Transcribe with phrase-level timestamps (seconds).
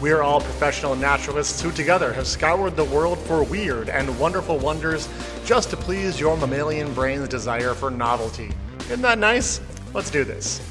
[0.00, 4.56] We are all professional naturalists who together have scoured the world for weird and wonderful
[4.56, 5.08] wonders
[5.44, 8.52] just to please your mammalian brain's desire for novelty.
[8.82, 9.60] Isn't that nice?
[9.92, 10.62] Let's do this.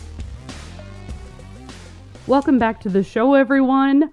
[2.26, 4.12] Welcome back to the show, everyone.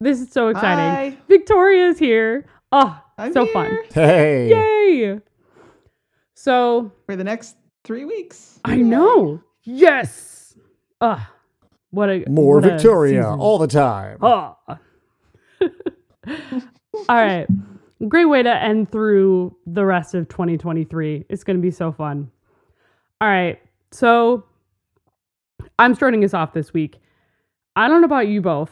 [0.00, 1.12] This is so exciting.
[1.12, 1.18] Hi.
[1.28, 2.46] Victoria's here.
[2.72, 3.52] Oh, I'm so here.
[3.52, 3.78] fun.
[3.92, 4.48] Hey.
[4.48, 5.20] Yay.
[6.32, 8.58] So, for the next three weeks.
[8.64, 9.42] I know.
[9.64, 10.54] Yes.
[11.02, 11.30] Ah,
[11.90, 13.40] what a More what Victoria season.
[13.40, 14.18] all the time.
[14.22, 14.56] Ah.
[15.60, 15.68] all
[17.08, 17.46] right.
[18.08, 21.26] Great way to end through the rest of 2023.
[21.28, 22.30] It's going to be so fun.
[23.20, 23.60] All right.
[23.92, 24.44] So,
[25.78, 26.98] I'm starting us off this week.
[27.76, 28.70] I don't know about you both,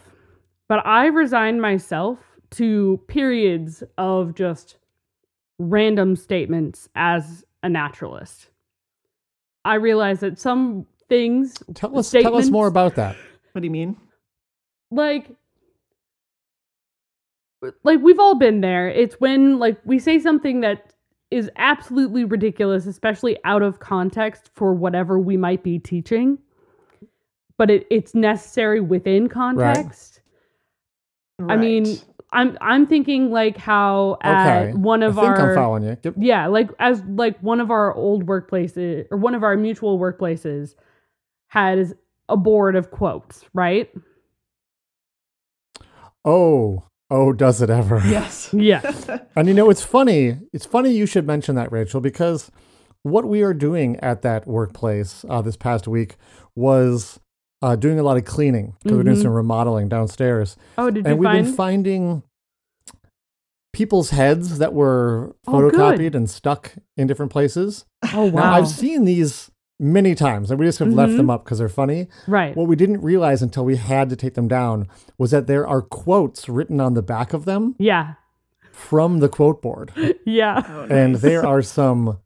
[0.67, 2.19] but I resigned myself
[2.51, 4.77] to periods of just
[5.59, 8.49] random statements as a naturalist.
[9.65, 13.15] I realize that some things Tell us tell us more about that.
[13.51, 13.97] What do you mean?
[14.91, 15.29] like
[17.83, 20.93] like we've all been there it's when like we say something that
[21.29, 26.37] is absolutely ridiculous especially out of context for whatever we might be teaching
[27.57, 30.21] but it, it's necessary within context
[31.49, 31.99] i mean
[32.31, 34.73] i'm i'm thinking like how at Okay.
[34.73, 35.97] one of I think our I'm following you.
[36.01, 36.13] Yep.
[36.17, 40.75] yeah like as like one of our old workplaces or one of our mutual workplaces
[41.49, 41.93] has
[42.29, 43.89] a board of quotes right
[46.25, 48.01] Oh, oh, does it ever?
[48.05, 48.49] yes.
[48.53, 50.37] yes And you know, it's funny.
[50.53, 52.51] It's funny you should mention that, Rachel, because
[53.03, 56.17] what we are doing at that workplace uh, this past week
[56.55, 57.19] was
[57.61, 59.21] uh, doing a lot of cleaning because we're doing Mhm.
[59.23, 62.23] some remodeling downstairs, oh did and you we've find been finding
[63.73, 67.85] people's heads that were Oh, photocopied and stuck in different places.
[68.13, 71.17] oh wow Now, I've seen these many times, and we just have left Mhm.
[71.17, 72.07] them up because they're funny.
[72.27, 75.65] right What we didn't realize until we had to take them down was that there
[75.67, 78.15] are quotes written on the back of them Yeah.
[78.71, 79.91] from the quote board.
[80.25, 80.61] Yeah.
[80.67, 82.17] Oh, And there are some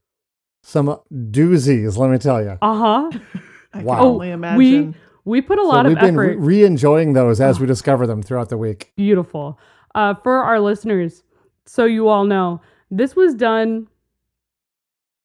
[0.65, 2.57] some doozies, let me tell you.
[2.61, 3.09] Uh huh.
[3.73, 3.99] I can Wow.
[4.05, 4.57] only imagine.
[4.57, 4.93] We
[5.25, 6.37] we put a So lot we've of been effort.
[6.39, 8.91] re enjoying those as we discover them throughout the week.
[8.97, 9.57] Beautiful.
[9.95, 11.23] Uh, for our listeners,
[11.65, 12.61] so you all know,
[12.91, 13.87] this was done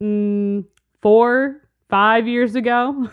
[0.02, 0.64] mm,
[1.02, 3.10] four, five years ago.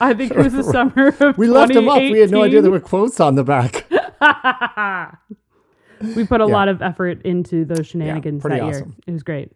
[0.00, 1.98] I think it was the summer of We left them up.
[1.98, 3.84] We had no idea there were quotes on the back.
[6.16, 6.52] we put a Yeah.
[6.52, 8.86] lot of effort into those shenanigans pretty that year.
[9.06, 9.52] It was great.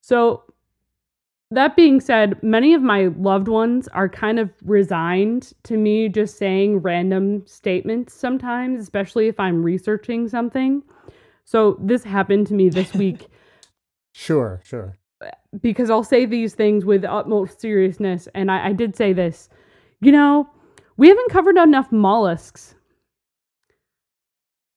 [0.00, 0.44] So,
[1.50, 6.36] that being said, many of my loved ones are kind of resigned to me just
[6.36, 10.82] saying random statements sometimes, especially if I'm researching something.
[11.44, 13.28] So, this happened to me this week
[14.14, 14.96] Sure, sure.
[15.60, 18.28] Because I'll say these things with utmost seriousness.
[18.34, 19.48] And I, I did say this,
[20.00, 20.48] you know,
[20.96, 22.74] we haven't covered enough mollusks.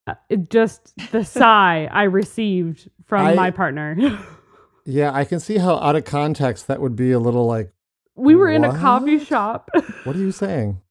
[0.07, 3.97] Uh, it just the sigh I received from I- my partner.
[4.83, 7.71] Yeah, I can see how out of context that would be a little like,
[8.15, 9.69] we were in a coffee shop.
[10.03, 10.81] what are you saying?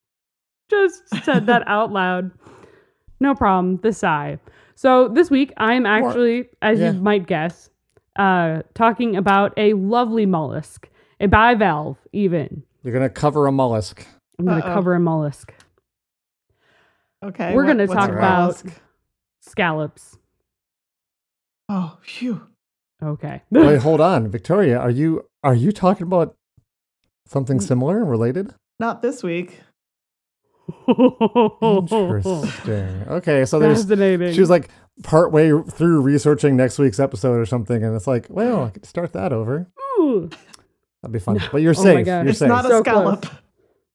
[0.70, 2.30] just said that out loud.
[3.18, 3.78] No problem.
[3.82, 4.38] The sigh.
[4.76, 6.92] So this week I am actually, as yeah.
[6.92, 7.69] you might guess,
[8.20, 10.88] uh, talking about a lovely mollusk,
[11.20, 12.64] a bivalve even.
[12.82, 14.04] You're going to cover a mollusk.
[14.38, 15.54] I'm going to cover a mollusk.
[17.24, 17.54] Okay.
[17.54, 18.62] We're what- gonna talk about-
[19.42, 20.18] Scallops.
[21.68, 22.46] Oh, phew.
[23.02, 23.42] Okay.
[23.50, 24.28] Wait, hold on.
[24.28, 26.36] Victoria, are you are you talking about
[27.26, 28.54] something similar and related?
[28.78, 29.60] Not this week.
[30.88, 33.04] Interesting.
[33.08, 34.32] Okay, so there's Fascinating.
[34.34, 34.68] she was like
[35.02, 39.12] partway through researching next week's episode or something, and it's like, well, I could start
[39.14, 39.68] that over.
[39.98, 40.28] Ooh.
[41.02, 41.40] That'd be fun.
[41.50, 42.06] But you're Oh my safe.
[42.06, 42.20] God.
[42.22, 42.48] You're It's safe.
[42.48, 43.26] not a So scallop.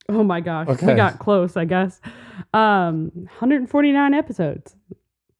[0.09, 0.67] Oh my gosh.
[0.81, 1.99] We got close, I guess.
[2.53, 4.75] Um 149 episodes.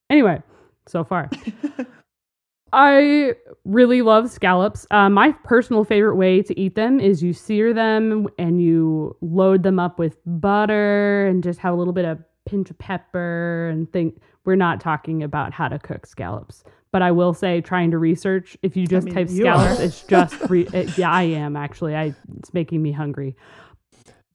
[0.10, 0.42] Anyway,
[0.88, 1.30] so far.
[2.74, 4.86] I really love scallops.
[4.92, 9.64] Uh, my personal favorite way to eat them is you sear them and you load
[9.64, 13.92] them up with butter and just have a little bit of pinch of pepper and
[13.92, 16.64] think we're not talking about how to cook scallops.
[16.92, 19.84] But I will say, trying to research, if you just mean, type you scallops, are.
[19.84, 21.96] it's just re- it, yeah, I am actually.
[21.96, 23.36] I it's making me hungry.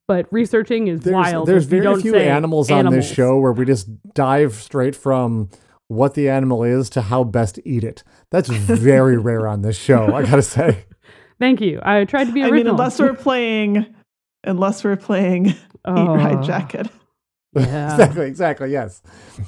[0.06, 1.46] But researching is There's, wild.
[1.48, 5.50] there's very don't few say animals, on this show where we just dive straight from
[5.86, 8.02] what the animal is to how best to eat it.
[8.30, 10.84] That's very rare on this show, I gotta say.
[11.38, 11.80] Thank you.
[11.82, 13.86] I tried to be I mean, unless we're playing,
[14.44, 15.54] unless we're playing
[15.84, 16.02] oh.
[16.02, 16.88] Eat Ride Oh, Jacket.
[17.54, 17.92] Yeah.
[17.92, 19.02] exactly, exactly, yes.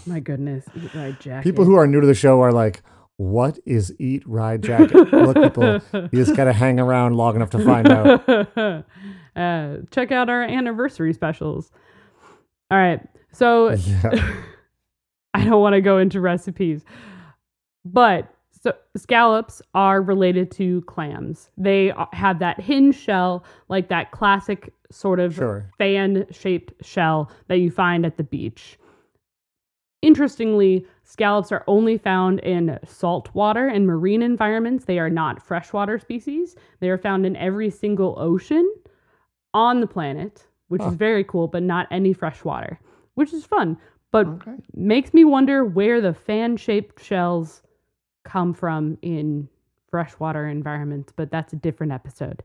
[0.07, 0.65] My goodness.
[0.75, 1.45] Eat Ride jacket.
[1.45, 2.83] People who are new to the show are like,
[3.17, 5.13] what is Eat Ride Jacket?
[5.13, 8.29] Look, people, you just gotta hang around long enough to find out.
[9.37, 11.71] uh, check out our anniversary specials.
[12.71, 13.01] All right.
[13.33, 14.35] So Yeah.
[15.35, 16.85] I don't want to go into recipes,
[17.85, 21.51] but so scallops are related to clams.
[21.57, 25.71] They have that hinge shell, like that classic sort of Sure.
[25.79, 28.79] fan shaped shell that you find at the beach.
[30.03, 34.85] Interestingly, scallops are only found in saltwater and marine environments.
[34.85, 36.57] They are not freshwater species.
[36.81, 38.69] They are found in every single ocean
[39.55, 40.89] on the planet, which Huh.
[40.89, 42.81] is very cool, but not any freshwater,
[43.15, 43.77] which is fun.
[44.11, 44.57] But Okay.
[44.75, 47.63] makes me wonder where the fan shaped shells
[48.25, 49.49] come from in
[49.89, 52.43] freshwater environments, but that's a different episode.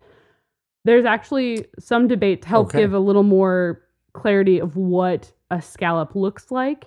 [0.88, 2.80] There's actually some debate to help Okay.
[2.80, 3.82] give a little more
[4.14, 6.86] clarity of what a scallop looks like.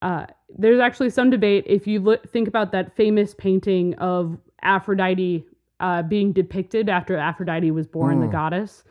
[0.00, 0.24] Uh,
[0.56, 5.44] there's actually some debate if you look, think about that famous painting of Aphrodite
[5.80, 8.32] uh, being depicted after Aphrodite was born, the Mm.
[8.32, 8.84] goddess.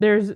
[0.00, 0.32] There's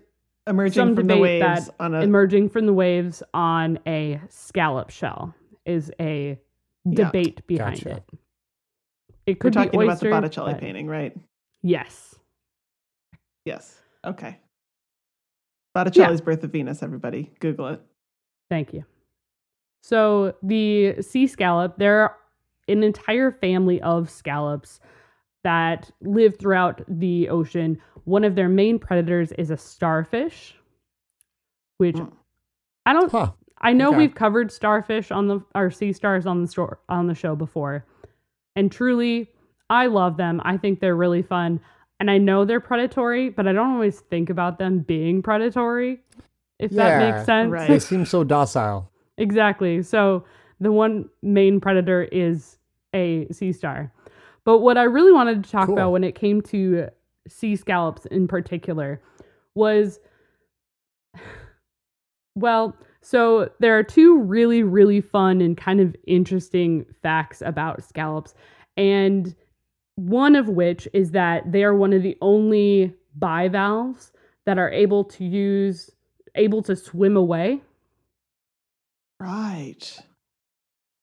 [0.46, 4.90] Emerging some from the waves that on a emerging from the waves on a scallop
[4.90, 5.34] shell
[5.66, 6.38] is a
[6.84, 6.94] Yeah.
[7.06, 7.96] debate behind Gotcha.
[7.96, 8.04] it.
[9.26, 11.16] It We're talking be about the Botticelli but- painting, right?
[11.62, 12.19] Yes.
[13.44, 13.80] Yes.
[14.04, 14.38] Okay.
[15.74, 17.30] Botticelli's Birth of Venus, everybody.
[17.40, 17.80] Google it.
[18.48, 18.84] Thank you.
[19.82, 22.16] So the sea scallop, there are
[22.68, 24.80] an entire family of scallops
[25.44, 27.80] that live throughout the ocean.
[28.04, 30.54] One of their main predators is a starfish,
[31.78, 32.12] which Mm.
[32.86, 33.32] I don't Huh.
[33.62, 33.98] I know Okay.
[33.98, 37.84] we've covered starfish on the or sea stars on the store on the show before.
[38.56, 39.30] And truly,
[39.68, 40.40] I love them.
[40.44, 41.60] I think they're really fun.
[42.00, 46.00] And I know they're predatory, but I don't always think about them being predatory.
[46.58, 47.50] If that makes sense.
[47.50, 47.68] right.
[47.68, 48.90] They seem so docile.
[49.18, 49.82] exactly.
[49.82, 50.24] So
[50.60, 52.58] the one main predator is
[52.94, 53.92] a sea star.
[54.44, 55.74] But what I really wanted to talk Cool.
[55.74, 56.88] about when it came to
[57.28, 59.00] sea scallops in particular
[59.54, 60.00] was
[62.34, 68.34] well, so there are two really, really fun and kind of interesting facts about scallops.
[68.76, 69.34] And
[69.96, 74.12] one of which is that they are one of the only bivalves
[74.46, 75.90] that are able to use,
[76.34, 77.60] able to swim away.
[79.18, 79.98] Right.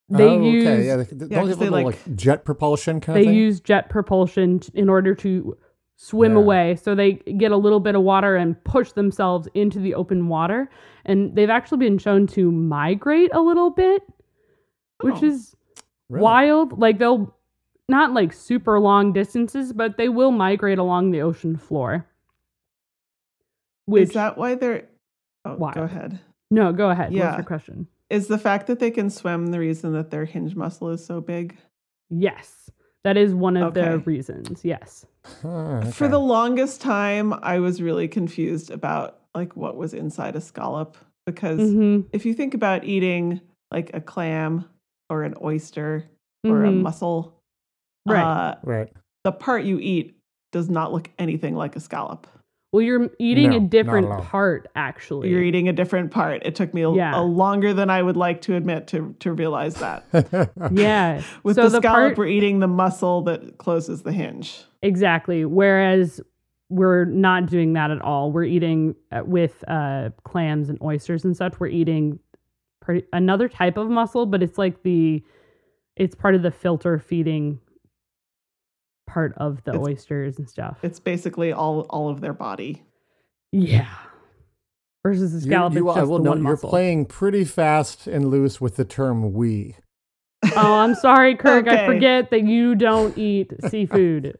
[0.09, 0.85] They oh, use okay.
[0.87, 3.25] Yeah, they, they, Yeah, don't 'cause have they, like- like, jet propulsion kind they of
[3.27, 3.35] thing.
[3.35, 5.57] use jet propulsion t- in order to
[5.97, 6.37] swim Yeah.
[6.39, 10.27] away so they get a little bit of water and push themselves into the open
[10.29, 10.69] water
[11.05, 14.03] and they've actually been shown to migrate a little bit
[15.01, 15.25] which Oh.
[15.25, 15.55] is
[16.09, 16.21] Really?
[16.23, 17.35] wild like they'll
[17.89, 22.05] not like super long distances but they will migrate along the ocean floor
[23.85, 24.87] which Is that why they're.
[25.45, 25.75] Oh, Wild.
[25.75, 26.19] go ahead.
[26.51, 27.37] no go ahead what's Yeah.
[27.37, 30.89] your question Is the fact that they can swim the reason that their hinge muscle
[30.89, 31.57] is so big?
[32.09, 32.69] yes
[33.03, 34.03] that is one of the Okay.
[34.05, 35.05] reasons yes
[35.41, 40.41] Huh, For the longest time, I was really confused about like what was inside a
[40.41, 40.95] scallop
[41.25, 43.41] because hmm if you think about eating
[43.71, 44.63] like a clam
[45.09, 46.05] or an oyster
[46.45, 46.81] or a Mhm.
[46.81, 47.36] mussel,
[48.13, 48.49] Right.
[48.49, 48.89] uh, right.
[49.23, 50.17] the part you eat
[50.51, 52.25] does not look anything like a scallop.
[52.71, 56.45] well you're eating No, a different part actually You're eating a different part.
[56.45, 57.19] It took me a, Yeah.
[57.19, 60.05] a longer than I would like to admit to to realize that.
[60.71, 61.21] Yeah.
[61.43, 64.63] With so the, scallop, part we're eating the muscle that closes the hinge.
[64.81, 65.45] exactly.
[65.45, 66.21] Whereas
[66.69, 68.31] we're not doing that at all.
[68.31, 71.59] We're eating uh, with uh, clams and oysters and such.
[71.61, 72.19] We're eating
[72.81, 75.23] pretty, another type of muscle, but it's like the
[75.95, 77.59] it's part of the filter feeding
[79.07, 80.77] part of the It's- oysters and stuff.
[80.83, 82.83] It's basically all all of their body.
[83.51, 83.87] yeah.
[85.03, 86.69] Versus the You- scallop, you, it's I just will the note one you're muscle.
[86.69, 89.75] playing pretty fast and loose with the term "we."
[90.55, 91.67] Oh, I'm sorry, Kirk.
[91.67, 94.35] I forget that you don't eat seafood.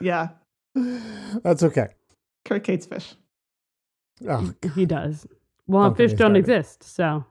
[0.00, 0.28] Yeah,
[0.74, 1.88] That's okay.
[2.44, 3.14] Kirk hates fish.
[4.28, 5.26] Oh, he does.
[5.66, 7.24] Well, Don't fish don't exist, so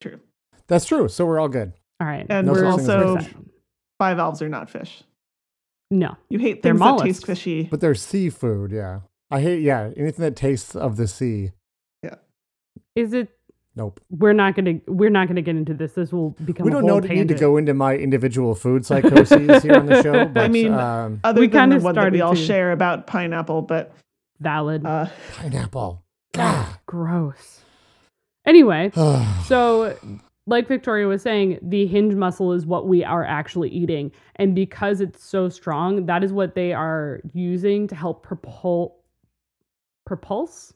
[0.00, 0.18] True.
[0.66, 1.08] that's true.
[1.08, 1.74] So we're all good.
[2.00, 2.26] all right.
[2.30, 3.34] And No we're such thing as also fish.
[3.98, 5.04] bivalves are not fish.
[5.92, 6.16] No.
[6.28, 7.06] You hate They're things that mollusks.
[7.06, 7.62] taste fishy.
[7.70, 8.72] But there's seafood.
[8.72, 9.62] Yeah, I hate.
[9.62, 11.52] Yeah, anything that tastes of the sea.
[12.02, 12.16] Yeah.
[12.96, 13.28] Is it?
[13.74, 14.00] Nope.
[14.10, 14.80] We're not gonna.
[14.86, 15.92] We're not gonna get into this.
[15.94, 16.64] This will become.
[16.66, 20.02] we don't whole know, need to go into my individual food psychoses here on the
[20.02, 20.26] show.
[20.34, 22.40] But, mean, um, Other We than kinda the one that we all to.
[22.40, 23.94] share about pineapple, but
[24.40, 24.84] Valid.
[24.84, 25.06] uh,
[25.36, 26.02] pineapple.
[26.86, 27.60] Gross.
[28.44, 29.44] Anyway, Ah.
[29.48, 29.96] so
[30.52, 34.12] like Victoria was saying, the hinge muscle is what we are actually eating.
[34.36, 38.92] And because it's so strong, that is what they are using to help propul
[40.08, 40.74] propulse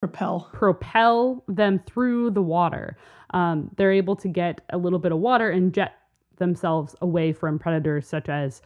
[0.00, 0.48] Propel.
[0.52, 2.96] propel them through the water.
[3.30, 5.94] Um, they're able to get a little bit of water and jet
[6.38, 8.62] themselves away from predators such as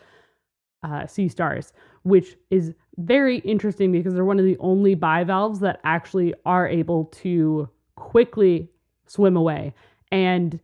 [0.82, 1.72] uh, sea stars,
[2.02, 7.06] which is very interesting because they're one of the only bivalves that actually are able
[7.06, 8.68] to quickly
[9.06, 9.74] swim away.
[10.12, 10.58] And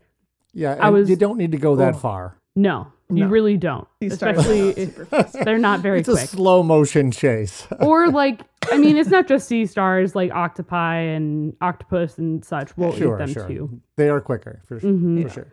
[0.52, 1.98] Yeah, and I was- you don't need to go that Oh.
[1.98, 2.38] far.
[2.54, 3.28] no, you No.
[3.28, 3.86] really don't.
[4.00, 4.96] Sea Especially if
[5.44, 6.24] they're not very it's quick.
[6.24, 7.66] a slow motion chase.
[7.80, 12.76] or like I mean, it's not just sea stars like octopi and octopus and such.
[12.76, 13.46] We'll sure, eat them sure.
[13.48, 13.80] too.
[13.96, 14.90] They are quicker for, sure.
[14.90, 15.22] Mhm.
[15.22, 15.52] for sure.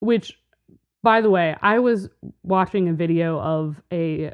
[0.00, 0.36] Which,
[1.04, 2.08] by the way, I was
[2.42, 4.32] watching a video of a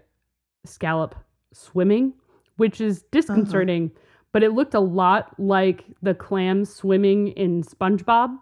[0.64, 1.14] scallop
[1.52, 2.14] swimming,
[2.56, 3.90] which is disconcerting,
[4.32, 8.38] but it looked a lot like the clams swimming in SpongeBob.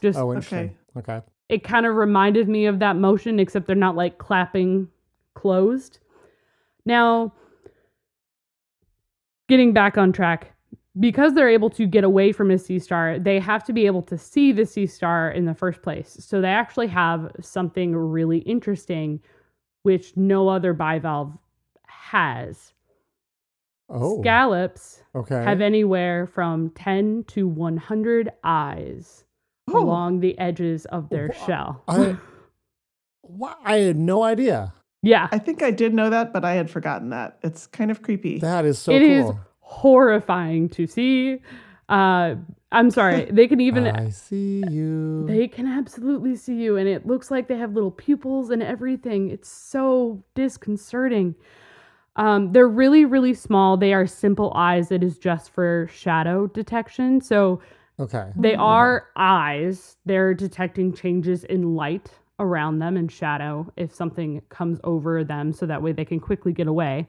[0.00, 0.76] Just Oh, interesting.
[0.96, 1.20] Okay.
[1.48, 4.88] it kind of reminded me of that motion, except they're not like clapping
[5.34, 5.98] closed.
[6.84, 7.32] Now,
[9.48, 10.54] getting back on track,
[10.98, 14.02] because they're able to get away from a sea star, they have to be able
[14.02, 16.16] to see the sea star in the first place.
[16.20, 19.20] So they actually have something really interesting,
[19.82, 21.38] which no other bivalve
[21.86, 22.72] has.
[23.88, 25.42] Oh, Scallops okay.
[25.42, 29.24] have anywhere from 10 to 100 eyes
[29.74, 29.82] Oh.
[29.82, 31.82] along the edges of their Wha- shell.
[31.88, 32.16] I,
[33.22, 34.72] Wha- I had no idea.
[35.02, 37.38] Yeah, I think I did know that, but I had forgotten that.
[37.42, 38.38] It's kind of creepy.
[38.38, 39.40] That is so it is cool.
[39.60, 41.40] horrifying to see.
[41.88, 42.34] Uh,
[42.72, 45.24] I'm sorry, they can even I see you.
[45.26, 49.30] they can absolutely see you, and it looks like they have little pupils and everything.
[49.30, 51.34] It's so disconcerting.
[52.16, 53.76] Um, they're really, really small.
[53.78, 57.20] They are simple eyes that is just for shadow detection.
[57.22, 57.60] So
[58.00, 58.32] okay.
[58.36, 59.96] They are eyes.
[60.06, 65.66] They're detecting changes in light around them and shadow if something comes over them so
[65.66, 67.06] that way they can quickly get away.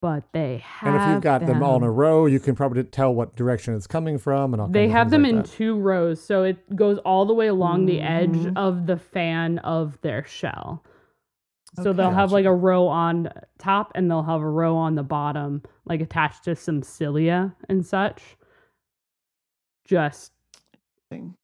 [0.00, 2.84] But they have And if you've got them all in a row, you can probably
[2.84, 5.46] tell what direction it's coming from, and all they have them like in that.
[5.46, 8.56] two rows, so it goes all the way along the edge Mhm.
[8.56, 10.84] of the fan of their shell.
[11.74, 12.14] So they'll Okay.
[12.14, 16.00] have like a row on top and they'll have a row on the bottom, like
[16.00, 18.37] attached to some cilia and such.
[19.88, 20.32] Just
[21.10, 21.34] Thing.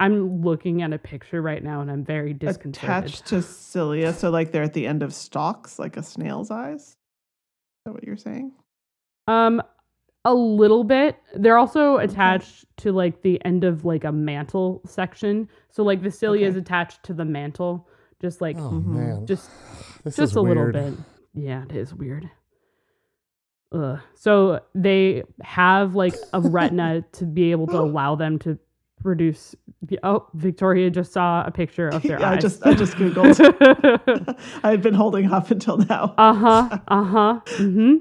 [0.00, 2.82] I'm looking at a picture right now and I'm very disconcerted.
[3.10, 6.80] Attached to cilia, so like they're at the end of stalks, like a snail's eyes.
[6.88, 6.96] Is
[7.86, 8.50] that what you're saying?
[9.28, 9.62] Um,
[10.24, 11.16] a little bit.
[11.36, 15.48] They're also attached to like the end of like a mantle section.
[15.70, 17.88] So like the cilia is attached to the mantle,
[18.20, 18.86] just like Oh Mhm.
[18.86, 19.48] man, just
[20.02, 20.94] this just is a little bit.
[21.34, 22.28] Yeah, it is weird.
[23.72, 23.98] Ugh.
[24.14, 28.58] So they have like a retina to be able to allow them to
[29.02, 29.54] produce.
[30.02, 34.38] Oh, Victoria just saw a picture of their Yeah, I just- I just Googled.
[34.62, 36.14] I've been holding off until now.
[36.18, 36.78] uh huh.
[36.88, 37.40] Uh huh.
[37.56, 37.96] Mm-hmm.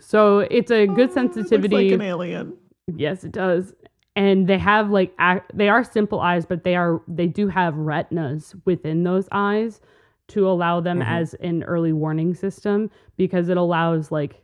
[0.00, 1.90] So it's a good sensitivity.
[1.90, 2.56] Like an alien.
[2.94, 3.74] Yes, it does.
[4.14, 7.76] And they have like ac- they are simple eyes, but they are they do have
[7.76, 9.80] retinas within those eyes
[10.28, 11.06] to allow them Mhm.
[11.08, 14.42] as an early warning system because it allows like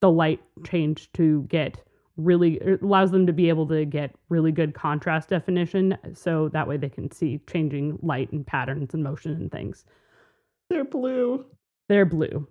[0.00, 1.82] the light change to get
[2.16, 6.66] really it allows them to be able to get really good contrast definition so that
[6.66, 9.84] way they can see changing light and patterns and motion and things.
[10.70, 11.44] They're blue.
[11.88, 12.46] They're blue.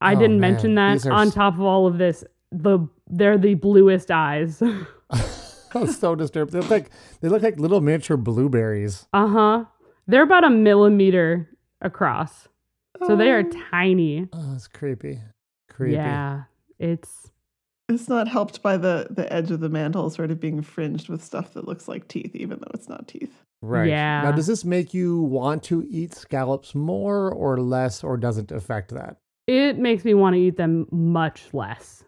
[0.00, 0.52] I Oh, didn't man.
[0.52, 2.24] mention that are on top of all of this.
[2.50, 4.60] The they're the bluest eyes.
[5.72, 6.90] That's so disturbed They look like
[7.20, 9.06] they look like little miniature blueberries.
[9.12, 9.64] Uh huh.
[10.08, 11.48] They're about a millimeter
[11.80, 12.48] across.
[13.06, 13.50] So they are Oh.
[13.70, 14.28] tiny.
[14.32, 15.20] Oh, that's creepy.
[15.70, 15.94] Creepy.
[15.94, 16.42] Yeah.
[16.82, 17.30] It's
[17.88, 21.22] It's not helped by the the edge of the mantle sort of being fringed with
[21.24, 23.32] stuff that looks like teeth, even though it's not teeth.
[23.62, 23.88] Right.
[23.88, 24.22] Yeah.
[24.22, 28.90] Now, does this make you want to eat scallops more or less, or doesn't affect
[28.90, 29.16] that?
[29.48, 32.04] it makes me want to eat them much less.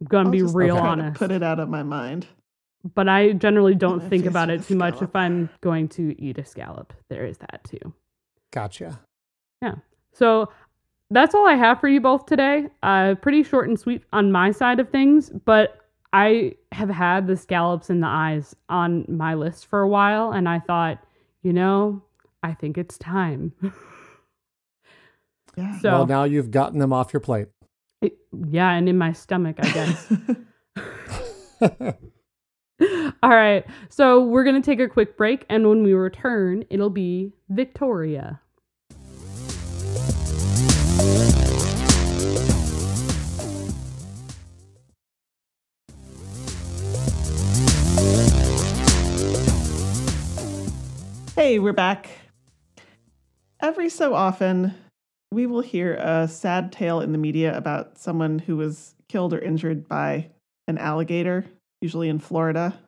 [0.00, 1.18] I'm gonna I'll be just real try to honest.
[1.18, 2.26] Put it out of my mind.
[2.94, 6.14] but I generally don't When think about it with too much if I'm going to
[6.20, 6.92] eat a scallop.
[7.10, 7.92] There is that too.
[8.52, 9.00] Gotcha.
[9.62, 9.74] Yeah.
[10.12, 10.48] So
[11.10, 12.68] that's all I have for you both today.
[12.82, 15.76] Uh, pretty short and sweet on my side of things, but
[16.12, 20.48] I have had the scallops in the eyes on my list for a while, and
[20.48, 20.98] I thought,
[21.42, 22.02] you know,
[22.42, 23.52] I think it's time.
[23.62, 23.70] Yeah.
[25.82, 27.48] So, Well, now you've gotten them off your plate.
[28.00, 28.16] it-
[28.48, 30.12] yeah, and in my stomach, I guess.
[33.22, 37.32] all right, so we're gonna take a quick break, and when we return, it'll be
[37.50, 38.40] Victoria.
[51.50, 52.08] Hey, we're back.
[53.60, 54.72] Every so often,
[55.32, 59.40] we will hear a sad tale in the media about someone who was killed or
[59.40, 60.30] injured by
[60.68, 61.44] an alligator,
[61.80, 62.78] usually in Florida.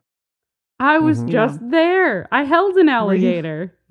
[0.78, 1.30] I was Mhm.
[1.30, 2.28] just there.
[2.30, 3.74] I held an alligator.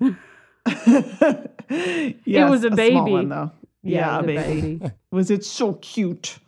[1.68, 3.12] Yes, it was a small baby.
[3.12, 3.50] one, though.
[3.82, 4.80] Yeah, it a was baby.
[5.12, 6.38] Was it so cute?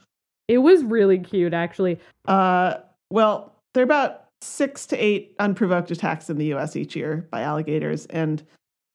[0.49, 2.01] It was really cute, actually.
[2.27, 2.77] Uh,
[3.11, 6.77] well, there are about six to eight unprovoked attacks in the U.S.
[6.77, 8.43] each year by alligators, and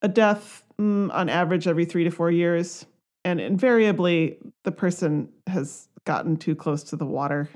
[0.01, 2.85] a death mm, on average every three to four years.
[3.25, 7.49] And invariably, the person has gotten too close to the water,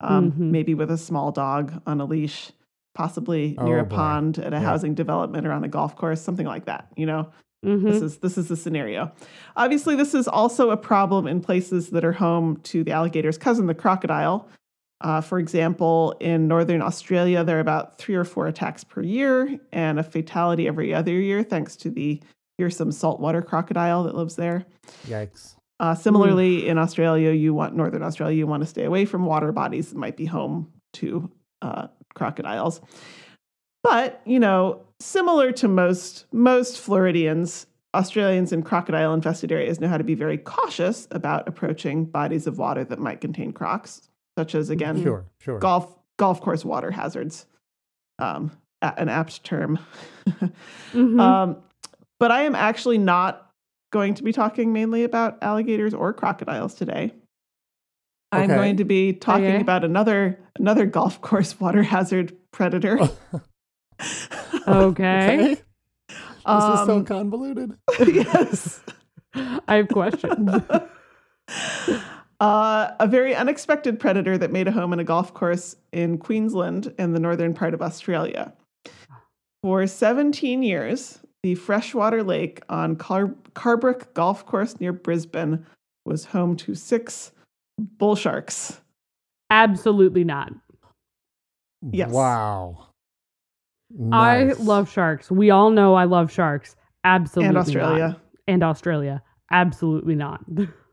[0.00, 0.38] um, Mhm.
[0.50, 2.50] maybe with a small dog on a leash,
[2.94, 3.96] possibly near Oh, a boy.
[3.96, 4.62] pond at a Yeah.
[4.62, 6.90] housing development or on a golf course, something like that.
[6.96, 7.28] You know,
[7.64, 7.82] Mhm.
[7.82, 9.12] this is this is the scenario.
[9.54, 13.66] Obviously, this is also a problem in places that are home to the alligator's cousin,
[13.66, 14.48] the crocodile.
[15.00, 19.58] Uh, for example, in northern Australia, there are about three or four attacks per year
[19.72, 22.20] and a fatality every other year, thanks to the
[22.58, 24.64] fearsome saltwater crocodile that lives there.
[25.06, 25.56] Yikes.
[25.78, 29.52] Uh, similarly, in Australia, you want northern Australia, you want to stay away from water
[29.52, 32.80] bodies that might be home to uh, crocodiles.
[33.82, 40.04] But you know, similar to most most Floridians, Australians in crocodile-infested areas know how to
[40.04, 45.02] be very cautious about approaching bodies of water that might contain crocs, such as again
[45.02, 45.58] Sure, sure.
[45.58, 47.46] golf golf course water hazards.
[48.18, 48.52] Um,
[48.82, 49.78] an apt term.
[50.92, 51.20] Mhm.
[51.20, 51.56] Um,
[52.20, 53.50] but I am actually not
[53.92, 57.12] going to be talking mainly about alligators or crocodiles today.
[58.32, 59.60] I'm going to be talking Okay.
[59.60, 62.98] about another another golf course water hazard predator.
[64.68, 65.56] okay.
[65.56, 67.76] This is so Um, convoluted.
[67.98, 68.80] yes.
[69.68, 70.50] I have questions.
[72.38, 76.92] Uh, a very unexpected predator that made a home in a golf course in Queensland
[76.98, 78.52] in the northern part of Australia.
[79.62, 85.64] For 17 years, the freshwater lake on Car- Carbrook Golf Course near Brisbane
[86.04, 87.32] was home to six
[87.78, 88.80] bull sharks.
[89.50, 90.52] Absolutely not.
[91.90, 92.10] Yes.
[92.10, 92.88] Wow.
[94.12, 95.30] I love sharks.
[95.30, 96.76] We all know I love sharks.
[97.04, 97.46] Absolutely.
[97.46, 97.60] and not.
[97.60, 98.20] Australia.
[98.48, 99.22] And Australia.
[99.50, 100.44] Absolutely not.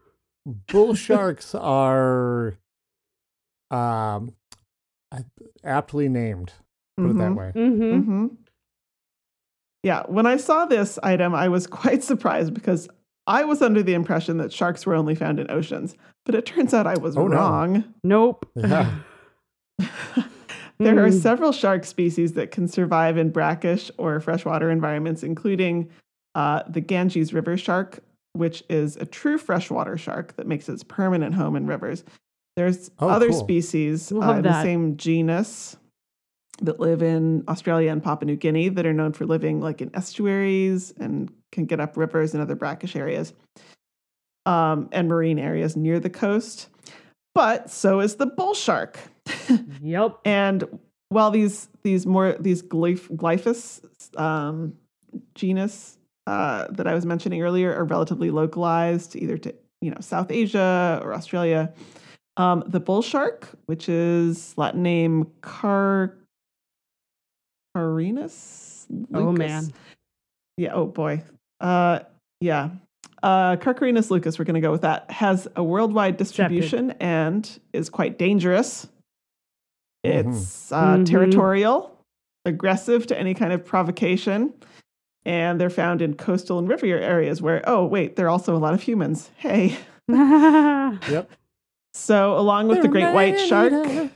[0.45, 2.55] bull sharks are
[3.71, 4.33] um
[5.63, 6.53] aptly named.
[6.97, 7.35] Put it that Mhm.
[7.35, 7.51] way.
[7.53, 8.27] hmm hmm
[9.83, 12.87] Yeah, when I saw this item, I was quite surprised because
[13.27, 16.73] I was under the impression that sharks were only found in oceans, but it turns
[16.73, 17.35] out I was Oh, no.
[17.37, 17.83] wrong.
[18.03, 18.45] Nope.
[18.55, 18.91] Yeah.
[20.79, 21.21] There are Mm.
[21.21, 25.89] several shark species that can survive in brackish or freshwater environments, including
[26.35, 27.99] uh, the Ganges river shark,
[28.33, 32.03] which is a true freshwater shark that makes its permanent home in rivers.
[32.55, 33.39] There's Oh, other cool.
[33.39, 35.75] species uh, Love in the same genus
[36.61, 39.89] that live in Australia and Papua New Guinea that are known for living like in
[39.95, 43.33] estuaries and can get up rivers and other brackish areas
[44.45, 46.69] um, and marine areas near the coast.
[47.33, 48.99] But so is the bull shark.
[49.81, 50.19] Yep.
[50.25, 53.81] And while these these more these glyph, Glyphis
[54.19, 54.73] um,
[55.35, 60.31] genus uh, that I was mentioning earlier are relatively localized either to you know South
[60.31, 61.73] Asia or Australia,
[62.37, 66.15] um, the bull shark, which is Latin name Car
[67.75, 68.85] Carinus.
[69.13, 69.71] Oh man.
[70.57, 70.73] Yeah.
[70.73, 71.23] Oh boy.
[71.59, 71.99] Uh,
[72.41, 72.69] yeah.
[73.21, 77.89] Uh, Carcharhinus leucas, we're going to go with that, has a worldwide distribution and is
[77.89, 78.85] quite dangerous.
[80.05, 80.33] Mhm.
[80.33, 81.05] It's uh, Mhm.
[81.05, 81.97] territorial,
[82.45, 84.53] aggressive to any kind of provocation,
[85.25, 88.59] and they're found in coastal and river areas where, oh, wait, there are also a
[88.59, 89.29] lot of humans.
[89.37, 89.77] Hey.
[90.09, 91.29] Yep.
[91.93, 94.11] So, along with the great white shark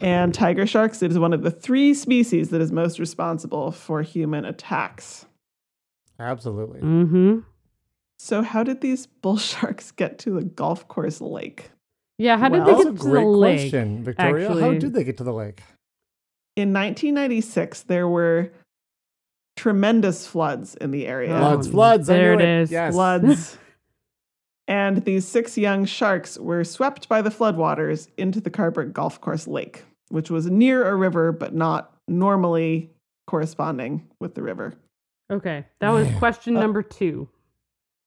[0.00, 4.02] and tiger sharks, it is one of the three species that is most responsible for
[4.02, 5.24] human attacks.
[6.18, 6.80] Absolutely.
[6.80, 7.38] Mm-hmm.
[8.18, 11.70] So, how did these bull sharks get to the golf course lake?
[12.18, 12.36] Yeah.
[12.38, 13.58] How did Well, they That's get a to the lake?
[13.60, 14.48] question, Victoria.
[14.60, 15.62] How did they get to the lake?
[16.56, 18.50] In 1996, there were
[19.56, 21.34] tremendous floods in the area.
[21.34, 22.06] Oh, Floods, floods.
[22.06, 22.70] There knew it is.
[22.70, 22.94] Yes.
[22.94, 23.58] Floods.
[24.68, 29.46] and these six young sharks were swept by the floodwaters into the Carbrook Golf Course
[29.46, 32.90] Lake, which was near a river but not normally
[33.26, 34.74] corresponding with the river.
[35.32, 35.64] Okay.
[35.80, 37.28] That was question Uh, number two.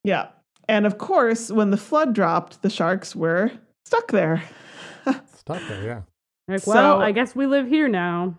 [0.04, 0.28] Yeah.
[0.70, 3.52] And of course, when the flood dropped, the sharks were
[3.86, 4.44] stuck there.
[5.36, 6.02] Stuck there, yeah.
[6.48, 8.36] Like, well, so- I guess we live here now.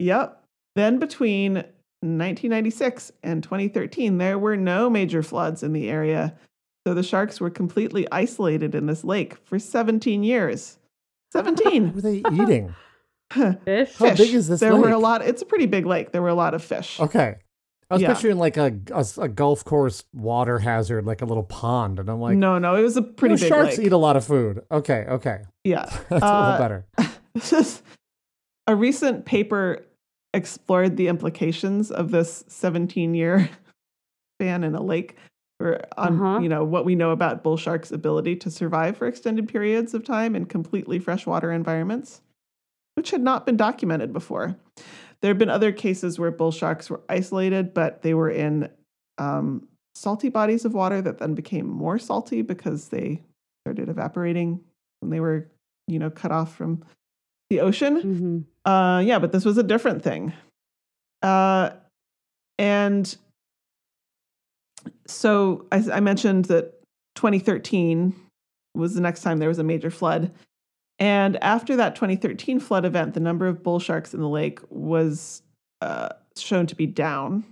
[0.00, 0.42] Yep.
[0.74, 1.62] Then between
[2.08, 6.34] 1996 and 2013, there were no major floods in the area.
[6.86, 10.78] So the sharks were completely isolated in this lake for 17 years.
[11.32, 11.92] What 17.
[11.94, 12.74] were they eating?
[13.64, 13.94] Fish.
[13.96, 15.22] How big is this There were a lot.
[15.22, 16.10] It's a pretty big lake.
[16.10, 16.98] There were a lot of fish.
[16.98, 17.36] Okay.
[17.88, 18.12] I was Yeah.
[18.14, 22.20] picturing like a, a a golf course water hazard, like a little pond, and I'm
[22.20, 23.86] like, no, no, it was a pretty "Oh, big sharks lake.
[23.88, 24.62] eat a lot of food.
[24.70, 26.86] Okay, okay, yeah, that's a Uh, little better.
[27.34, 27.82] This is
[28.68, 29.84] a recent paper
[30.34, 33.48] explored the implications of this 17 year
[34.38, 35.16] ban in a lake
[35.60, 36.38] or on Uh-huh.
[36.40, 40.04] you know what we know about bull sharks' ability to survive for extended periods of
[40.04, 42.22] time in completely freshwater environments,
[42.94, 44.56] which had not been documented before.
[45.20, 48.70] There have been other cases where bull sharks were isolated, but they were in
[49.18, 53.22] um, salty bodies of water that then became more salty because they
[53.66, 54.60] started evaporating
[55.00, 55.50] when they were,
[55.88, 56.82] you know, cut off from
[57.50, 58.00] the ocean.
[58.00, 60.32] hmm Uh, yeah, but this was a different thing.
[61.22, 61.70] Uh,
[62.58, 63.16] and
[65.06, 66.74] so I, I mentioned that
[67.16, 68.14] 2013
[68.74, 70.32] was the next time there was a major flood.
[70.98, 75.42] And after that 2013 flood event, the number of bull sharks in the lake was
[75.80, 77.44] uh, shown to be down.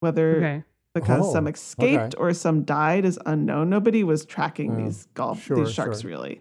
[0.00, 0.64] Whether Okay.
[0.94, 2.22] Because Oh, some escaped okay.
[2.22, 3.68] or some died is unknown.
[3.68, 6.10] Nobody was tracking Oh, these golf sure, these sharks sure.
[6.10, 6.40] really.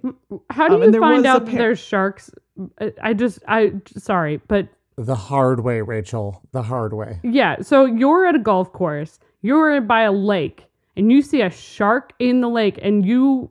[0.52, 2.32] How do Um, you find out par- there's sharks?
[2.80, 6.44] I- I just, I sorry, but The hard way, Rachel.
[6.52, 7.20] The hard way.
[7.24, 7.62] yeah.
[7.62, 12.14] So you're at a golf course, you're by a lake, and you see a shark
[12.20, 13.50] in the lake, and you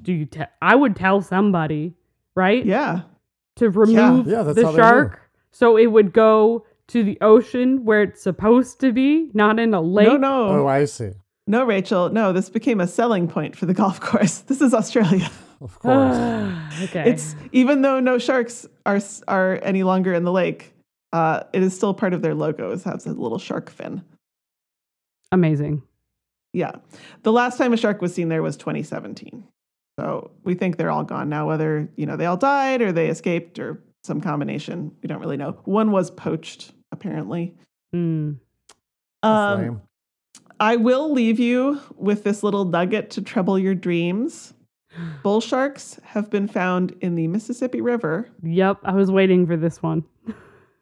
[0.00, 0.26] do you?
[0.26, 1.94] Te- I would tell somebody,
[2.36, 2.64] right?
[2.64, 3.00] Yeah.
[3.56, 4.82] To remove Yeah, that's the how they do.
[4.82, 5.20] shark,
[5.50, 9.80] so it would go to the ocean where it's supposed to be, not in a
[9.80, 10.06] lake.
[10.06, 10.48] No, no.
[10.48, 11.12] Oh, I see.
[11.46, 12.10] No, Rachel.
[12.10, 14.40] No, this became a selling point for the golf course.
[14.40, 15.30] This is Australia.
[15.60, 16.16] Of course.
[16.82, 17.10] okay.
[17.10, 20.74] It's even though no sharks are are any longer in the lake,
[21.12, 22.70] uh, it is still part of their logo.
[22.72, 24.02] It has a little shark fin.
[25.32, 25.82] amazing.
[26.54, 26.76] Yeah,
[27.24, 29.44] the last time a shark was seen there was 2017.
[30.00, 31.48] So we think they're all gone now.
[31.48, 35.36] Whether you know they all died or they escaped or some combination, we don't really
[35.36, 35.58] know.
[35.64, 37.54] One was poached apparently.
[37.94, 38.38] Mm.
[39.22, 39.82] Um,
[40.60, 44.54] I will leave you with this little nugget to trouble your dreams.
[45.22, 49.82] Bull sharks have been found in the Mississippi River Yep, I was waiting for this
[49.82, 50.04] one.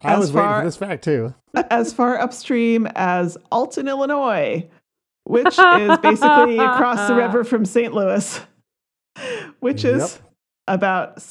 [0.03, 1.35] I as was waiting for this fact too.
[1.71, 4.69] as far upstream as Alton, Illinois,
[5.25, 7.93] which is basically across the river from St.
[7.93, 8.41] Louis,
[9.61, 10.33] which is Yep.
[10.69, 11.23] about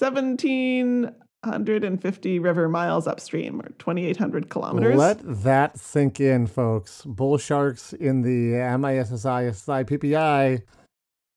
[1.46, 4.98] 1,750 river miles upstream or 2,800 kilometers.
[4.98, 7.04] Let that sink in, folks.
[7.06, 10.64] Bull sharks in the MISSI PPI.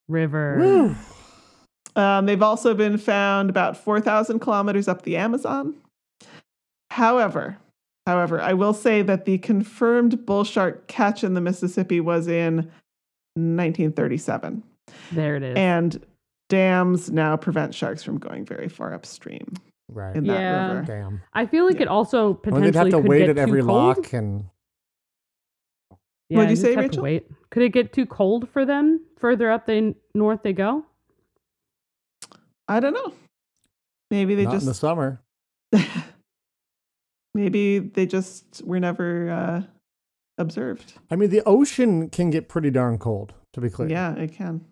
[0.09, 0.97] River.
[1.97, 5.75] Um, they've also been found about 4,000 kilometers up the Amazon.
[6.91, 7.59] However,
[8.07, 12.71] however, I will say that the confirmed bull shark catch in the Mississippi was in
[13.35, 14.63] 1937.
[15.13, 15.57] There it is.
[15.57, 16.05] And
[16.49, 19.55] dams now prevent sharks from going very far upstream
[19.91, 20.15] Right.
[20.17, 20.69] in that Yeah.
[20.73, 20.83] river.
[20.87, 21.23] Damn.
[21.33, 21.83] I feel like Yeah.
[21.83, 23.99] it also I mean, potentially they'd have to could wait get at too every cold.
[23.99, 24.45] lock and
[26.31, 27.03] Yeah, What'd you say, have to Rachel?
[27.05, 27.27] Wait.
[27.51, 30.85] Could it get too cold for them further up the north they go?
[32.69, 33.15] I don't know.
[34.11, 35.23] Maybe they not in the summer.
[37.35, 39.63] maybe they just were never uh,
[40.37, 40.95] observed.
[41.11, 43.89] I mean, the ocean can get pretty darn cold, to be clear.
[43.89, 44.65] Yeah, it can.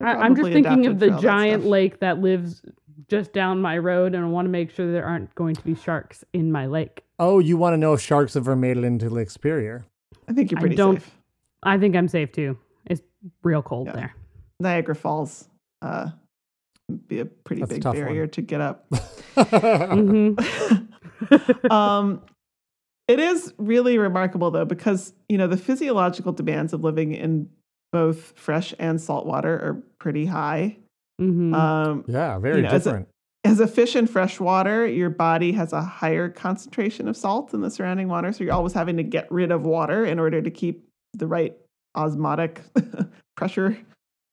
[0.00, 2.62] I, I'm just thinking of the for all that giant lake that lives
[3.08, 5.74] just down my road, and I want to make sure there aren't going to be
[5.74, 7.02] sharks in my lake.
[7.18, 9.84] Oh, you want to know if sharks have ever made it into Lake Superior?
[10.28, 11.10] I think you're I pretty don't- safe.
[11.62, 12.58] I think I'm safe too.
[12.86, 13.00] It's
[13.44, 13.92] real cold Yeah.
[13.92, 14.14] there.
[14.58, 15.48] Niagara Falls
[15.80, 16.10] uh,
[17.06, 18.04] be a pretty That's a big tough one.
[18.04, 18.86] barrier to get up.
[19.36, 20.34] hmm
[21.70, 22.22] um,
[23.08, 27.48] it is really remarkable though because you know the physiological demands of living in
[27.92, 30.76] both fresh and salt water are pretty high.
[31.18, 33.08] Hmm Um, yeah, very You know, as a- different.
[33.44, 37.60] as a fish in fresh water, your body has a higher concentration of salt in
[37.60, 40.50] the surrounding water, so you're always having to get rid of water in order to
[40.50, 41.56] keep the right
[41.96, 42.60] osmotic
[43.36, 43.76] pressure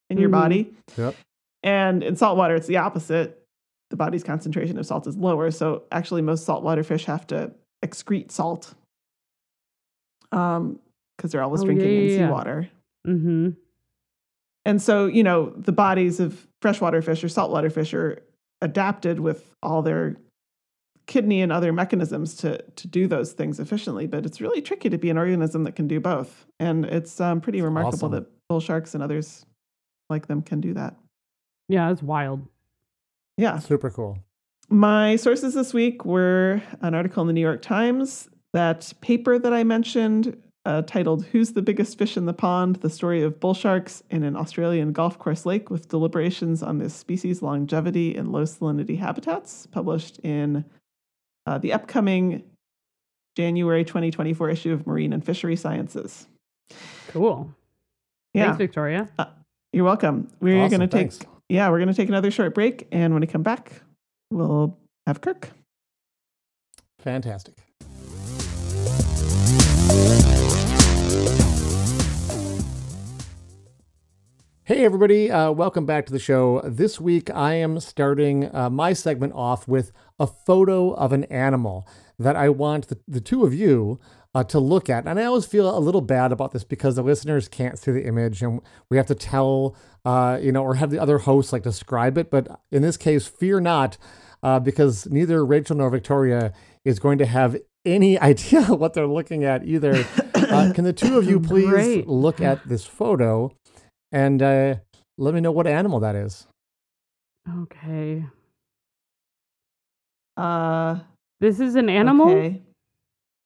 [0.09, 0.33] in your Mhm.
[0.33, 0.73] body.
[0.97, 1.15] Yep.
[1.63, 3.35] And in saltwater, it's the opposite.
[3.89, 5.51] The body's concentration of salt is lower.
[5.51, 7.51] So actually, most saltwater fish have to
[7.83, 8.73] excrete salt
[10.31, 10.79] um,
[11.17, 12.27] because they're always Oh, drinking yeah, in yeah, yeah.
[12.27, 12.69] seawater.
[14.69, 18.21] And so, you know, the bodies of freshwater fish or saltwater fish are
[18.61, 20.15] adapted with all their
[21.07, 24.05] kidney and other mechanisms to to do those things efficiently.
[24.05, 26.45] But it's really tricky to be an organism that can do both.
[26.59, 28.11] And it's um, pretty remarkable awesome.
[28.11, 29.43] that bull sharks and others
[30.07, 30.95] like them can do that.
[31.67, 32.47] Yeah, it's wild.
[33.37, 33.57] Yeah.
[33.57, 34.19] Super cool.
[34.69, 39.51] My sources this week were an article in the New York Times, that paper that
[39.51, 42.77] I mentioned uh, titled Who's the Biggest Fish in the Pond?
[42.77, 46.93] The Story of Bull Sharks in an Australian Golf Course Lake with Deliberations on this
[46.93, 50.65] Species' Longevity in Low Salinity Habitats, published in
[51.45, 52.43] uh, the upcoming
[53.35, 56.27] January 2024 issue of Marine and Fishery Sciences.
[57.07, 57.53] Cool.
[58.33, 59.09] Yeah, Thanks, Victoria.
[59.73, 60.29] you're welcome.
[60.39, 63.21] We're Awesome, going to take yeah, we're going to take another short break, and when
[63.21, 63.81] we come back,
[64.29, 65.49] we'll have Kirk.
[66.99, 67.55] Fantastic.
[74.69, 75.31] Hey, everybody.
[75.31, 76.61] Uh, welcome back to the show.
[76.63, 81.87] This week, I am starting uh, my segment off with a photo of an animal
[82.19, 83.99] that I want the, the two of you
[84.35, 85.07] uh, to look at.
[85.07, 88.05] And I always feel a little bad about this because the listeners can't see the
[88.05, 91.63] image and we have to tell, uh, you know, or have the other hosts like
[91.63, 92.29] describe it.
[92.29, 93.97] But in this case, fear not,
[94.43, 96.53] uh, because neither Rachel nor Victoria
[96.85, 100.05] is going to have any idea what they're looking at either.
[100.35, 102.07] Uh, can the two of you please Great.
[102.07, 103.51] look at this photo
[104.11, 104.75] and uh,
[105.17, 106.47] let me know what animal that is?
[107.61, 108.25] Okay.
[110.37, 110.99] Uh,
[111.39, 112.29] This is an animal?
[112.29, 112.61] Okay.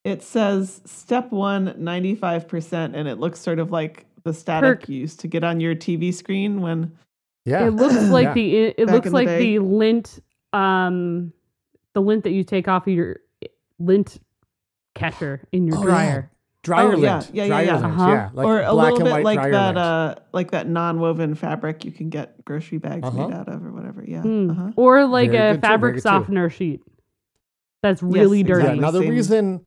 [0.04, 4.89] It says step one, 95%, and it looks sort of like the static Kirk.
[4.89, 6.91] used to get on your TV screen when
[7.45, 7.67] Yeah.
[7.67, 8.34] It looks like Yeah.
[8.34, 10.19] the it, it looks in the like the lint
[10.52, 11.32] um
[11.93, 13.17] the lint that you take off of your
[13.80, 14.19] lint
[14.95, 15.86] catcher in your Oh, yeah.
[15.86, 16.32] dryer.
[16.63, 17.15] Dryer Oh, yeah.
[17.19, 17.30] lint.
[17.34, 17.73] Yeah, yeah, dryer yeah.
[17.76, 17.86] lint.
[17.86, 18.08] Uh-huh.
[18.12, 18.30] Yeah.
[18.34, 21.36] Like or a black little and bit white like dryer that uh like that non-woven
[21.36, 23.28] fabric you can get grocery bags Uh-huh.
[23.28, 24.04] made out of or whatever.
[24.08, 24.21] Yeah.
[24.21, 24.49] Hmm.
[24.52, 24.71] Uh-huh.
[24.76, 26.10] Or like Very a good too, very fabric good too.
[26.10, 26.82] softener sheet.
[27.84, 28.62] That's really Yes, dirty.
[28.62, 28.80] Exactly.
[28.82, 29.65] now the Same- reason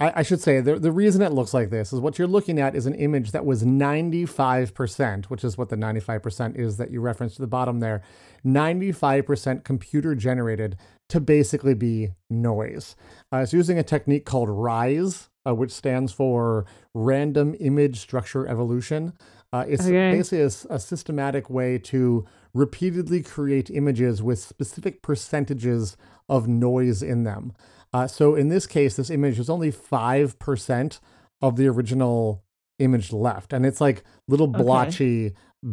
[0.00, 2.60] I, I should say the, the reason it looks like this is what you're looking
[2.60, 7.00] at is an image that was 95%, which is what the 95% is that you
[7.00, 8.02] referenced to the bottom there.
[8.46, 10.76] 95% computer generated
[11.08, 12.94] to basically be noise.
[13.32, 19.12] Uh, it's using a technique called RISE, uh, which stands for Random Image Structure Evolution.
[19.52, 20.12] Uh, it's Okay.
[20.12, 25.96] basically a systematic way to repeatedly create images with specific percentages
[26.28, 27.52] of noise in them.
[27.92, 31.00] Uh, so in this case, this image is only 5%
[31.40, 32.42] of the original
[32.78, 33.52] image left.
[33.54, 34.62] And it's like little Okay.
[34.62, 35.32] blotchy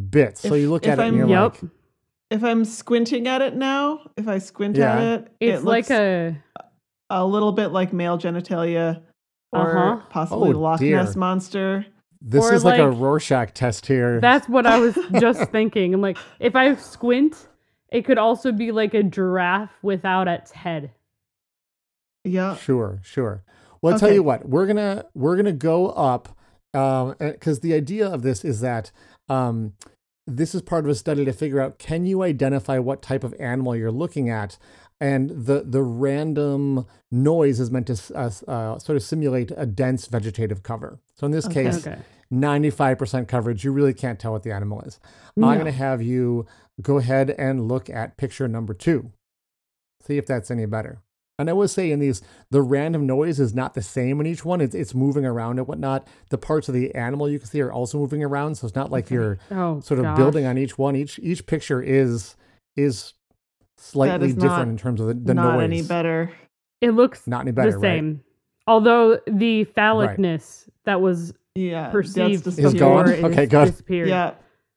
[0.09, 0.41] bits.
[0.41, 1.61] so you look if at it and I'm- you're Yep.
[1.63, 1.71] like,
[2.31, 4.97] If I'm squinting at it now, if I squint Yeah.
[4.97, 6.37] at it, It's it like looks a
[7.11, 9.03] a little bit like male genitalia
[9.51, 10.05] or Uh-huh.
[10.09, 10.97] possibly Oh, Loch dear.
[10.97, 11.85] Ness monster.
[12.21, 14.19] this Or is like, a like- Rorschach test here.
[14.19, 15.93] that's what I was just thinking.
[15.93, 17.47] I'm like, if I squint,
[17.91, 20.91] it could also be like a giraffe without its head.
[22.23, 22.55] Yeah.
[22.55, 23.43] Sure, sure.
[23.81, 26.29] Well, I'll tell you what, we're gonna we're gonna go up
[26.73, 28.91] Um, because the idea of this is that
[29.29, 29.73] um,
[30.27, 33.33] this is part of a study to figure out can you identify what type of
[33.39, 34.57] animal you're looking at,
[35.01, 40.07] and the the random noise is meant to uh, uh, sort of simulate a dense
[40.07, 40.99] vegetative cover.
[41.15, 41.63] So in this Okay.
[41.65, 41.99] case, Okay.
[42.33, 44.99] 95% coverage, you really can't tell what the animal is.
[45.37, 45.47] No.
[45.47, 46.45] I'm going to have you
[46.81, 49.11] go ahead and look at picture number two.
[50.01, 50.99] See if that's any better.
[51.37, 54.45] And I will say in these, the random noise is not the same in each
[54.45, 54.61] one.
[54.61, 56.07] It's, it's moving around and whatnot.
[56.29, 58.55] The parts of the animal you can see are also moving around.
[58.55, 60.17] So it's not like you're Oh, sort of gosh.
[60.17, 60.95] building on each one.
[60.95, 62.35] Each each picture is
[62.77, 63.13] is
[63.77, 65.63] slightly different in terms of the, the Not noise.
[65.63, 66.31] any better.
[66.81, 67.81] It looks Not any better, the right?
[67.97, 68.21] same.
[68.67, 71.89] Although the phallicness that was Yeah.
[71.89, 73.11] perceived that's Is before gone?
[73.11, 73.65] is Okay, good.
[73.65, 74.07] disappeared.
[74.09, 74.33] Yeah.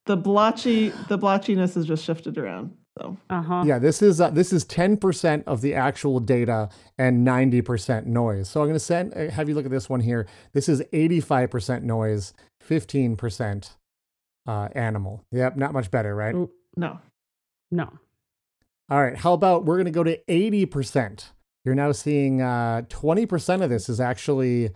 [0.06, 2.74] The blotchy the blotchiness is just shifted around.
[2.98, 3.62] So Uh-huh.
[3.66, 8.06] Yeah, this is uh, this is ten percent of the actual data and ninety percent
[8.06, 8.48] noise.
[8.48, 10.26] So I'm going to send uh, have you look at this one here.
[10.52, 13.76] This is eighty five percent noise, fifteen percent
[14.46, 15.22] uh, animal.
[15.30, 16.34] Yep, not much better, right?
[16.76, 16.98] No.
[17.70, 17.92] No.
[18.90, 21.32] All right, how about we're going to go to eighty percent?
[21.64, 24.70] You're now seeing uh, twenty percent of this is actually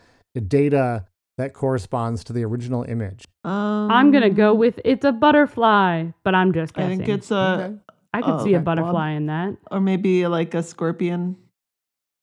[0.49, 1.07] data
[1.39, 3.25] that corresponds to the original image.
[3.45, 6.93] Um, I'm gonna go with it's a butterfly, but I'm just guessing.
[6.93, 7.77] I think it's a Okay.
[8.15, 8.65] I could oh, see a okay.
[8.65, 9.57] butterfly in that.
[9.71, 11.37] or maybe like a scorpion.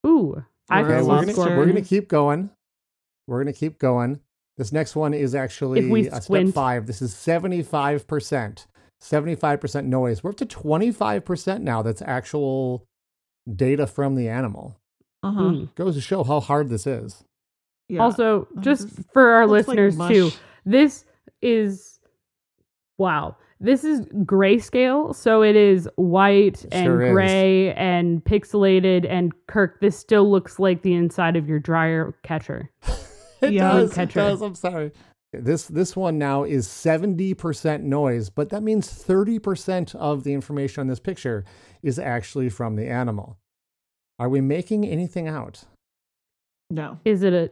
[0.06, 1.58] Ooh, I Or could Okay, a we're gonna, scorpion.
[1.58, 2.52] we're gonna keep going.
[3.28, 4.20] We're gonna keep going.
[4.58, 6.86] This next one is actually If we a step five.
[6.86, 8.68] This is seventy-five percent.
[9.00, 10.24] Seventy-five percent noise.
[10.24, 11.82] We're up to twenty-five percent now.
[11.82, 12.86] That's actual
[13.56, 14.78] data from the animal.
[15.24, 15.42] Uh-huh.
[15.42, 15.76] Mm.
[15.76, 17.24] Goes to show how hard this is.
[17.88, 18.02] Yeah.
[18.02, 20.32] Also, just this for our looks like listeners too,
[20.66, 21.06] this
[21.42, 22.00] is
[22.98, 23.36] wow.
[23.62, 27.12] This is grayscale, so it is white and Sure is.
[27.12, 29.06] gray and pixelated.
[29.10, 32.70] And Kirk, this still looks like the inside of your dryer catcher.
[33.42, 33.72] It Yeah.
[33.72, 33.92] does.
[33.94, 34.20] It Catcher.
[34.20, 34.42] does.
[34.42, 34.92] I'm sorry.
[35.32, 40.34] This this one now is seventy percent noise, but that means thirty percent of the
[40.34, 41.46] information on this picture
[41.84, 43.38] is actually from the animal.
[44.18, 45.64] Are we making anything out?
[46.72, 47.00] no.
[47.06, 47.52] Is it a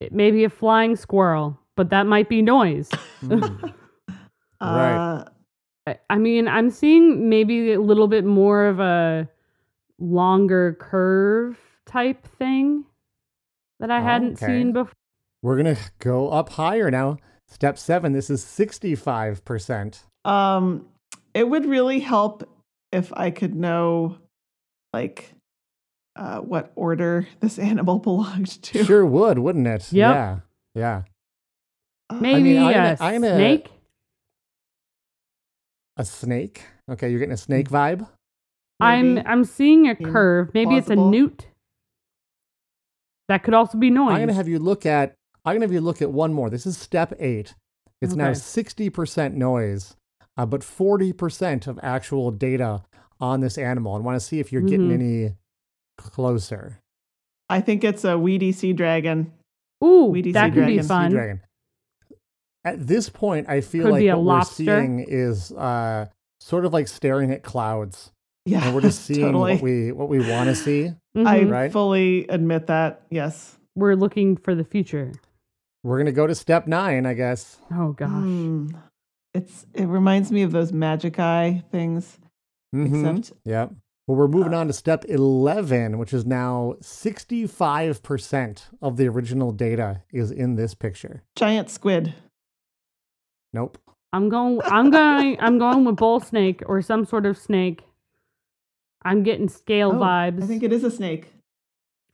[0.00, 2.90] it may be a flying squirrel, but that might be noise.
[3.20, 3.40] Hmm.
[4.58, 4.96] Right.
[5.18, 5.24] Uh,
[5.86, 9.28] I- I mean, I'm seeing maybe a little bit more of a
[9.98, 12.84] longer curve type thing.
[13.80, 14.46] that I hadn't Okay.
[14.46, 14.92] seen before.
[15.46, 17.18] We're going to go up higher now.
[17.46, 20.00] Step seven, this is 65%.
[20.24, 20.86] Um,
[21.34, 22.42] it would really help
[22.90, 24.18] if I could know,
[24.92, 25.32] like,
[26.16, 28.82] uh, what order this animal belonged to.
[28.82, 29.92] Sure would, wouldn't it?
[29.92, 30.14] Yep.
[30.16, 30.38] Yeah.
[30.74, 31.02] Yeah.
[32.12, 33.68] Maybe I'm a gonna- I'm gonna- snake.
[35.96, 36.64] A snake.
[36.90, 38.08] Okay, you're getting a snake vibe?
[38.80, 39.18] I'm.
[39.24, 40.50] I'm seeing a curve.
[40.54, 41.46] Maybe it's a newt.
[43.28, 44.10] That could also be noise.
[44.10, 45.15] I'm going to have you look at
[45.46, 46.50] I'm going to have you look at one more.
[46.50, 47.54] This is step 8.
[48.02, 49.96] It's now 60% noise,
[50.36, 52.82] uh, but 40% of actual data
[53.20, 53.96] on this animal.
[53.96, 54.94] And want to see if you're getting Mhm.
[54.94, 55.34] any
[55.96, 56.80] closer.
[57.48, 59.32] I think it's a weedy sea dragon.
[59.84, 60.82] Ooh, Weedy that sea could be dragon.
[60.82, 61.10] Sea fun.
[61.12, 61.40] dragon.
[62.64, 64.64] At this point, I feel Could like be a what lobster.
[64.64, 66.06] we're seeing is uh,
[66.40, 68.10] sort of like staring at clouds,
[68.44, 69.54] Yeah, and we're just seeing totally.
[69.54, 70.88] what we what we want to see.
[71.14, 71.50] I Mhm.
[71.52, 71.72] Right.
[71.72, 73.02] fully admit that.
[73.10, 73.56] Yes.
[73.76, 75.12] We're looking for the future.
[75.86, 77.58] We're gonna go to step nine, I guess.
[77.72, 78.08] Oh gosh.
[78.10, 78.66] Hmm.
[79.32, 82.18] It's it reminds me of those magic eye things.
[82.74, 82.88] Mhm.
[83.20, 83.72] Except Yep.
[84.08, 89.52] Well, we're moving Uh, on to step 11, which is now 65% of the original
[89.52, 91.22] data is in this picture.
[91.36, 92.14] giant squid.
[93.52, 93.78] Nope.
[94.12, 97.84] I'm going I'm going I'm going with bull snake or some sort of snake.
[99.02, 101.32] I'm getting scale Oh, vibes I think it is a snake.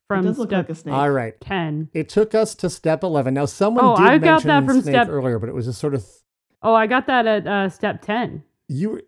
[0.08, 0.94] From it does look step like a snake.
[0.94, 1.40] All right.
[1.40, 1.88] 10.
[1.94, 3.34] It took us to step 11.
[3.34, 5.80] Now, someone Oh, did I got that from snake step- earlier, but it was just
[5.80, 6.04] sort of
[6.62, 8.42] Oh, I got that at uh, step 10.
[8.68, 9.00] you.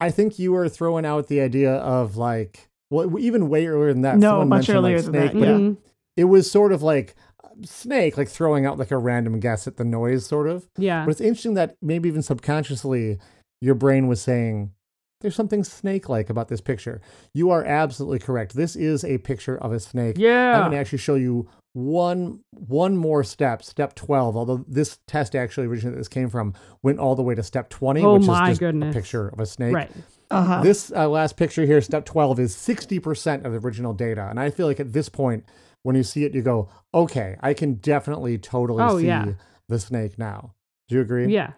[0.00, 4.02] I think you were throwing out the idea of like, well, even way earlier than
[4.02, 4.18] that.
[4.18, 5.54] No, someone much mentioned, like, earlier than that, but yeah.
[5.54, 5.76] it- Mhm.
[6.16, 7.14] it was sort of like
[7.44, 10.68] uh, snake, like throwing out like a random guess at the noise, sort of.
[10.76, 11.04] Yeah.
[11.04, 13.18] But it's interesting that maybe even subconsciously,
[13.60, 14.72] your brain was saying,
[15.20, 17.00] "There's something snake-like about this picture."
[17.34, 18.54] You are absolutely correct.
[18.54, 20.16] This is a picture of a snake.
[20.18, 20.54] Yeah.
[20.54, 24.36] I'm going to actually show you one one more step, step 12.
[24.36, 28.02] Although this test actually originally this came from went all the way to step 20,
[28.02, 28.94] Oh which my is just goodness.
[28.94, 29.74] a picture of a snake.
[29.74, 29.90] Right.
[30.30, 30.62] Uh-huh.
[30.62, 34.26] This uh, last picture here, step 12, is 60% of the original data.
[34.28, 35.44] And I feel like at this point,
[35.84, 39.34] when you see it, you go, okay, I can definitely totally Oh, see yeah.
[39.68, 40.54] the snake now.
[40.88, 41.26] Do you agree?
[41.32, 41.52] Yeah.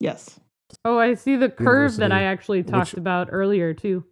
[0.00, 0.40] yes.
[0.84, 4.04] Oh, I see the curve that I actually talked which- about earlier too.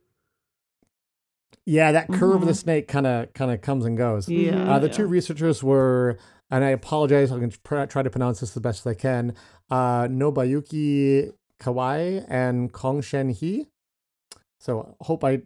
[1.64, 2.56] Yeah, that curve of the Mhm.
[2.56, 4.26] snake kind of kind of comes and goes.
[4.28, 4.72] Yeah.
[4.74, 4.92] Uh, the yeah.
[4.92, 6.18] two researchers were,
[6.50, 9.34] and I apologize, I'm going to pr- try to pronounce this the best I can,
[9.70, 13.66] uh, Nobuyuki Kawai and Kongshen He.
[14.58, 15.42] So hope I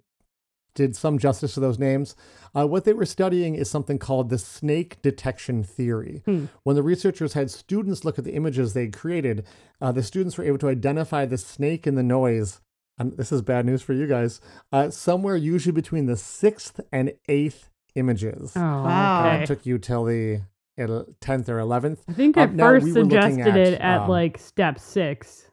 [0.75, 2.15] did some justice to those names.
[2.55, 6.23] Uh, what they were studying is something called the snake detection theory.
[6.25, 6.47] Hmm.
[6.63, 9.45] When the researchers had students look at the images they created,
[9.81, 12.61] uh, the students were able to identify the snake in the noise.
[12.99, 14.41] And this is bad news for you guys.
[14.71, 18.53] Uh, somewhere usually between the sixth and eighth images.
[18.57, 19.25] Oh, Wow.
[19.25, 19.43] Uh, okay.
[19.43, 20.43] it took you till the
[20.79, 21.99] 10th or 11th.
[22.09, 25.51] I think Uh, I now first we suggested at, it at um, like step six,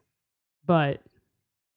[0.66, 1.02] but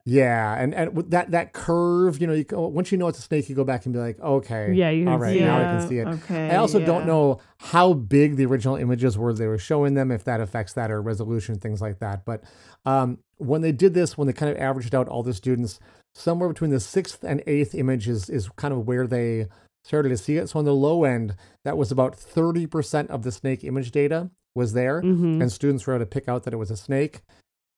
[0.04, 3.48] Yeah, and and that that curve, you know, you once you know it's a snake,
[3.48, 5.88] you go back and be like, okay, Yeah, you can all right, now I can
[5.88, 6.08] see it.
[6.08, 6.50] Okay.
[6.50, 10.24] I also don't know how big the original images were they were showing them, if
[10.24, 12.24] that affects that or resolution, things like that.
[12.24, 12.42] But
[12.84, 15.78] um, when they did this, when they kind of averaged out all the students,
[16.14, 19.46] somewhere between the sixth and eighth image is, is kind of where they
[19.84, 20.48] started to see it.
[20.48, 24.72] So on the low end, that was about 30% of the snake image data was
[24.72, 25.40] there, mhm.
[25.40, 27.22] and students were able to pick out that it was a snake.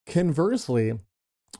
[0.06, 0.94] Conversely,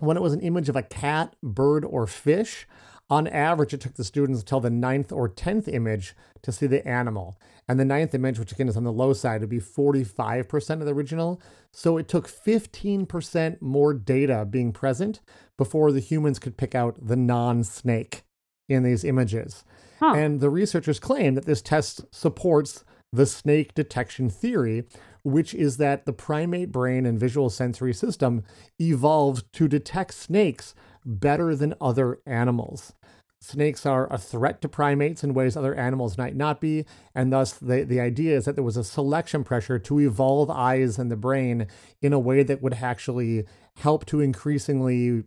[0.00, 2.66] when it was an image of a cat, bird, or fish,
[3.10, 6.86] on average, it took the students until the ninth or tenth image to see the
[6.88, 7.38] animal.
[7.68, 10.86] And the ninth image, which again is on the low side, would be 45% of
[10.86, 11.40] the original.
[11.72, 15.20] So it took 15% more data being present
[15.56, 18.22] before the humans could pick out the non snake
[18.68, 19.64] in these images.
[20.00, 20.14] Huh.
[20.14, 24.84] And the researchers claim that this test supports the snake detection theory,
[25.24, 28.44] which is that the primate brain and visual sensory system
[28.80, 32.92] evolved to detect snakes better than other animals.
[33.40, 37.52] Snakes are a threat to primates in ways other animals might not be, and thus
[37.52, 41.16] the, the idea is that there was a selection pressure to evolve eyes and the
[41.16, 41.66] brain
[42.00, 43.44] in a way that would actually
[43.76, 45.24] help to increasingly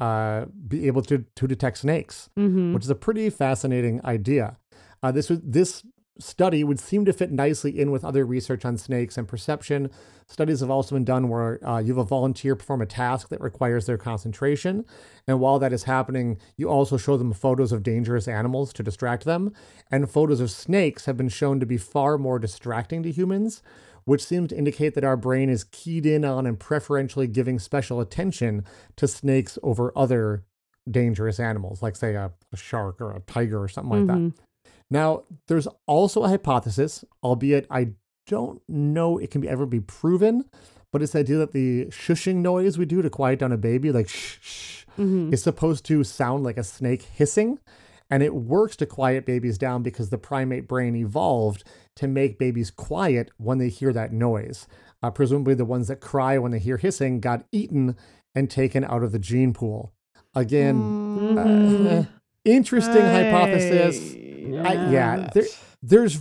[0.00, 2.74] uh, be able to, to detect snakes Mhm.
[2.74, 4.56] which is a pretty fascinating idea.
[5.04, 5.84] Uh, this would this
[6.18, 9.90] study would seem to fit nicely in with other research on snakes and perception.
[10.26, 13.40] Studies have also been done where uh, you have a volunteer perform a task that
[13.40, 14.84] requires their concentration,
[15.26, 19.24] and while that is happening, you also show them photos of dangerous animals to distract
[19.24, 19.52] them.
[19.90, 23.62] And photos of snakes have been shown to be far more distracting to humans,
[24.04, 28.00] which seems to indicate that our brain is keyed in on and preferentially giving special
[28.00, 28.64] attention
[28.96, 30.44] to snakes over other
[30.90, 34.32] dangerous animals, like say a, a shark or a tiger or something like that.
[34.90, 37.92] Now, there's also a hypothesis, albeit I
[38.26, 40.44] don't know it can be ever be proven,
[40.92, 43.90] but it's the idea that the shushing noise we do to quiet down a baby,
[43.92, 45.32] like shh, shh, Mhm.
[45.32, 47.58] is supposed to sound like a snake hissing.
[48.10, 51.64] And it works to quiet babies down because the primate brain evolved
[51.96, 54.68] to make babies quiet when they hear that noise.
[55.02, 57.96] Uh, presumably, the ones that cry when they hear hissing got eaten
[58.34, 59.92] and taken out of the gene pool.
[60.34, 61.38] Again, Mhm.
[61.38, 62.04] uh,
[62.44, 64.14] interesting hypothesis.
[64.46, 65.44] I, yeah, there,
[65.82, 66.18] there's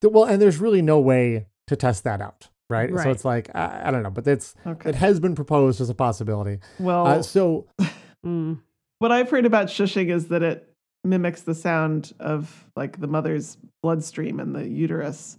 [0.00, 2.90] th- well, and there's really no way to test that out, right?
[2.92, 3.02] right?
[3.04, 4.90] So it's like I, I don't know, but that's Okay.
[4.90, 6.58] it has been proposed as a possibility.
[6.78, 7.66] Well, Uh, so
[8.26, 8.58] Mm.
[8.98, 10.72] what I've heard about shushing is that it
[11.04, 15.38] mimics the sound of like the mother's bloodstream in the uterus.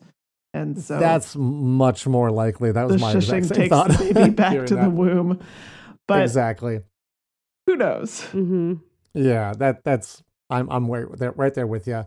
[0.53, 2.71] And so that's much more likely.
[2.71, 3.89] That the was my exact shushing same takes thought.
[3.89, 5.39] the baby back Hearing to the womb.
[6.07, 6.79] But exactly.
[7.65, 8.21] who knows?
[8.27, 8.75] hmm
[9.13, 12.05] Yeah, that that's I'm I'm right there, right there with you.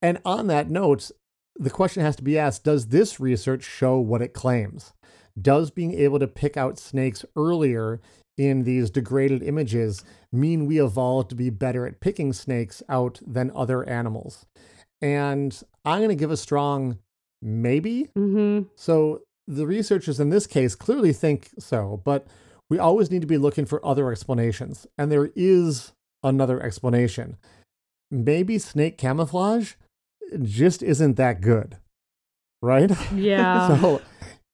[0.00, 1.10] And on that note,
[1.56, 4.92] the question has to be asked: Does this research show what it claims?
[5.40, 8.00] Does being able to pick out snakes earlier
[8.36, 13.50] in these degraded images mean we evolved to be better at picking snakes out than
[13.54, 14.46] other animals?
[15.00, 16.98] And I'm going to give a strong
[17.40, 18.08] maybe.
[18.14, 22.26] hmm So the researchers in this case clearly think so, but
[22.70, 24.86] we always need to be looking for other explanations.
[24.96, 27.36] And there is another explanation.
[28.12, 29.72] Maybe snake camouflage
[30.42, 31.78] just isn't that good,
[32.60, 32.90] right?
[33.14, 33.80] Yeah.
[33.80, 34.02] so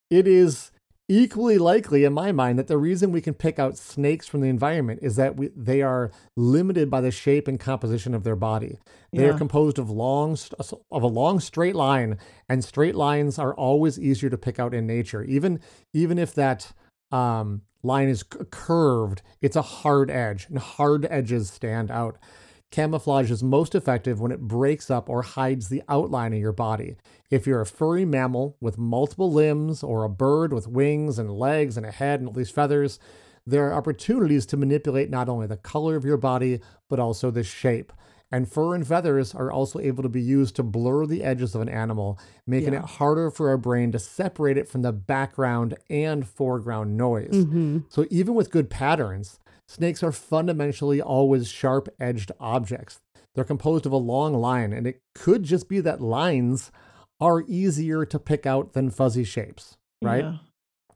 [0.09, 0.71] it is
[1.11, 4.47] equally likely in my mind that the reason we can pick out snakes from the
[4.47, 8.77] environment is that we, they are limited by the shape and composition of their body.
[9.11, 10.37] They are composed of long
[10.91, 14.85] of a long straight line, and straight lines are always easier to pick out in
[14.85, 15.23] nature.
[15.23, 15.59] Even
[15.93, 16.71] even if that
[17.11, 22.17] um, line is c- curved, it's a hard edge, and hard edges stand out.
[22.71, 26.95] Camouflage is most effective when it breaks up or hides the outline of your body.
[27.31, 31.77] If you're a furry mammal with multiple limbs, or a bird with wings and legs
[31.77, 32.99] and a head and all these feathers,
[33.45, 36.59] there are opportunities to manipulate not only the color of your body,
[36.89, 37.91] but also the shape.
[38.31, 41.61] And fur and feathers are also able to be used to blur the edges of
[41.61, 42.79] an animal, making Yeah.
[42.83, 47.45] it harder for our brain to separate it from the background and foreground noise.
[47.45, 49.39] hmm So even with good patterns,
[49.69, 52.99] snakes are fundamentally always sharp edged objects.
[53.35, 56.71] They're composed of a long line, and it could just be that lines
[57.21, 60.23] are easier to pick out than fuzzy shapes, right?
[60.23, 60.37] Yeah.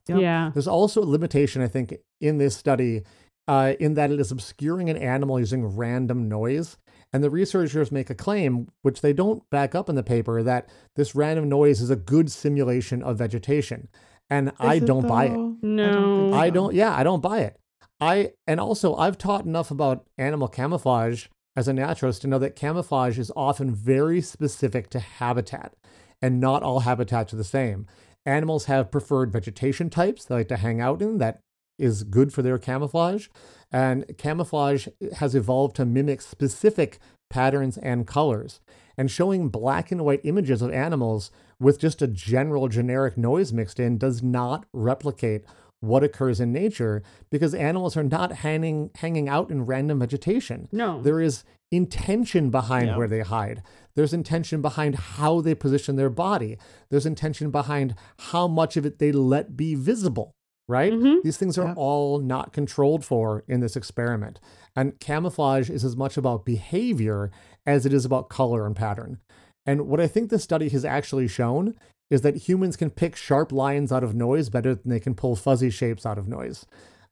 [0.08, 0.20] Yep.
[0.20, 0.52] Yeah.
[0.54, 3.04] There's also a limitation, I think, in this study,
[3.48, 6.78] uh, in that it is obscuring an animal using random noise.
[7.14, 10.68] And the researchers make a claim, which they don't back up in the paper, that
[10.96, 13.88] this random noise is a good simulation of vegetation.
[14.30, 15.30] And I Is it, don't buy it.
[15.34, 15.56] though?
[15.62, 16.24] No.
[16.32, 16.54] think I so.
[16.54, 16.74] don't.
[16.74, 17.58] Yeah, I don't buy it.
[18.04, 22.56] I and also I've taught enough about animal camouflage as a naturalist to know that
[22.56, 25.74] camouflage is often very specific to habitat,
[26.22, 27.88] and not all habitats are the same.
[28.26, 31.40] Animals have preferred vegetation types they like to hang out in that
[31.80, 33.28] is good for their camouflage,
[33.72, 34.88] and camouflage
[35.18, 37.00] has evolved to mimic specific
[37.30, 38.60] patterns and colors.
[38.98, 43.80] And showing black and white images of animals with just a general generic noise mixed
[43.80, 45.46] in does not replicate
[45.84, 50.70] what occurs in nature because animals are not hanging hanging out in random vegetation.
[50.72, 51.02] No.
[51.02, 52.98] There is intention behind Yeah.
[52.98, 53.62] where they hide.
[53.96, 56.58] There's intention behind how they position their body.
[56.90, 57.96] There's intention behind
[58.32, 60.32] how much of it they let be visible,
[60.70, 60.94] right?
[60.94, 61.22] Mhm.
[61.24, 61.74] These things are Yeah.
[61.76, 64.40] all not controlled for in this experiment.
[64.76, 67.30] And camouflage is as much about behavior
[67.66, 69.18] as it is about color and pattern.
[69.66, 71.76] And what I think this study has actually shown
[72.10, 75.36] is that humans can pick sharp lines out of noise better than they can pull
[75.36, 76.66] fuzzy shapes out of noise.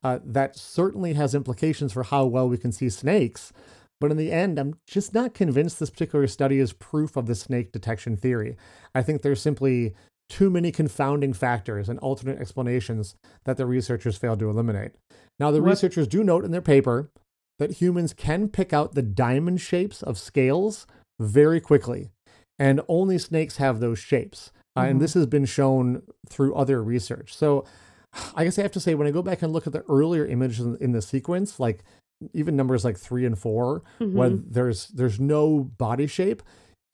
[0.03, 3.53] Uh, that certainly has implications for how well we can see snakes.
[3.99, 7.35] But in the end, I'm just not convinced this particular study is proof of the
[7.35, 8.57] snake detection theory.
[8.95, 9.93] I think there's simply
[10.27, 14.93] too many confounding factors and alternate explanations that the researchers failed to eliminate.
[15.39, 17.11] Now, the What- researchers do note in their paper
[17.59, 20.87] that humans can pick out the diamond shapes of scales
[21.19, 22.09] very quickly,
[22.57, 24.51] and only snakes have those shapes.
[24.77, 25.01] Uh, and Mhm.
[25.01, 27.33] this has been shown through other research.
[27.35, 27.65] So
[28.35, 30.25] I guess I have to say, when I go back and look at the earlier
[30.25, 31.83] images in, in the sequence, like
[32.33, 34.13] even numbers like three and 4 Mhm.
[34.13, 36.43] when there's there's no body shape,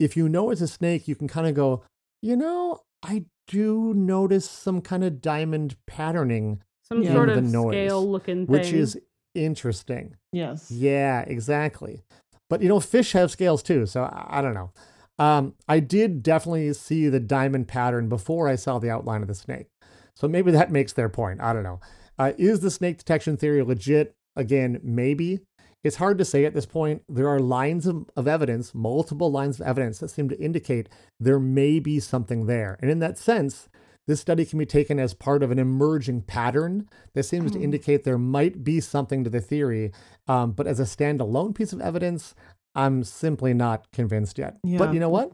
[0.00, 1.82] if you know it's a snake, you can kind of go,
[2.22, 7.12] you know, I do notice some kind of diamond patterning, Some Yeah.
[7.14, 8.52] sort The of noise, scale looking thing.
[8.52, 8.98] which is
[9.34, 10.16] interesting.
[10.32, 10.70] Yes.
[10.70, 12.02] Yeah, exactly.
[12.48, 14.70] But you know, fish have scales too, so I, I don't know.
[15.18, 19.34] Um, I did definitely see the diamond pattern before I saw the outline of the
[19.34, 19.66] snake.
[20.14, 21.40] So maybe that makes their point.
[21.40, 21.80] I don't know.
[22.18, 24.14] Uh, is the snake detection theory legit?
[24.36, 25.40] Again, maybe.
[25.84, 27.02] it's hard to say at this point.
[27.08, 30.88] There are lines of, of evidence, multiple lines of evidence that seem to indicate
[31.20, 32.78] there may be something there.
[32.80, 33.68] And in that sense,
[34.06, 38.04] this study can be taken as part of an emerging pattern that seems to indicate
[38.04, 39.92] there might be something to the theory.
[40.26, 42.34] Um, but as a standalone piece of evidence,
[42.74, 44.58] I'm simply not convinced yet.
[44.62, 44.78] Yeah.
[44.78, 45.32] But you know what?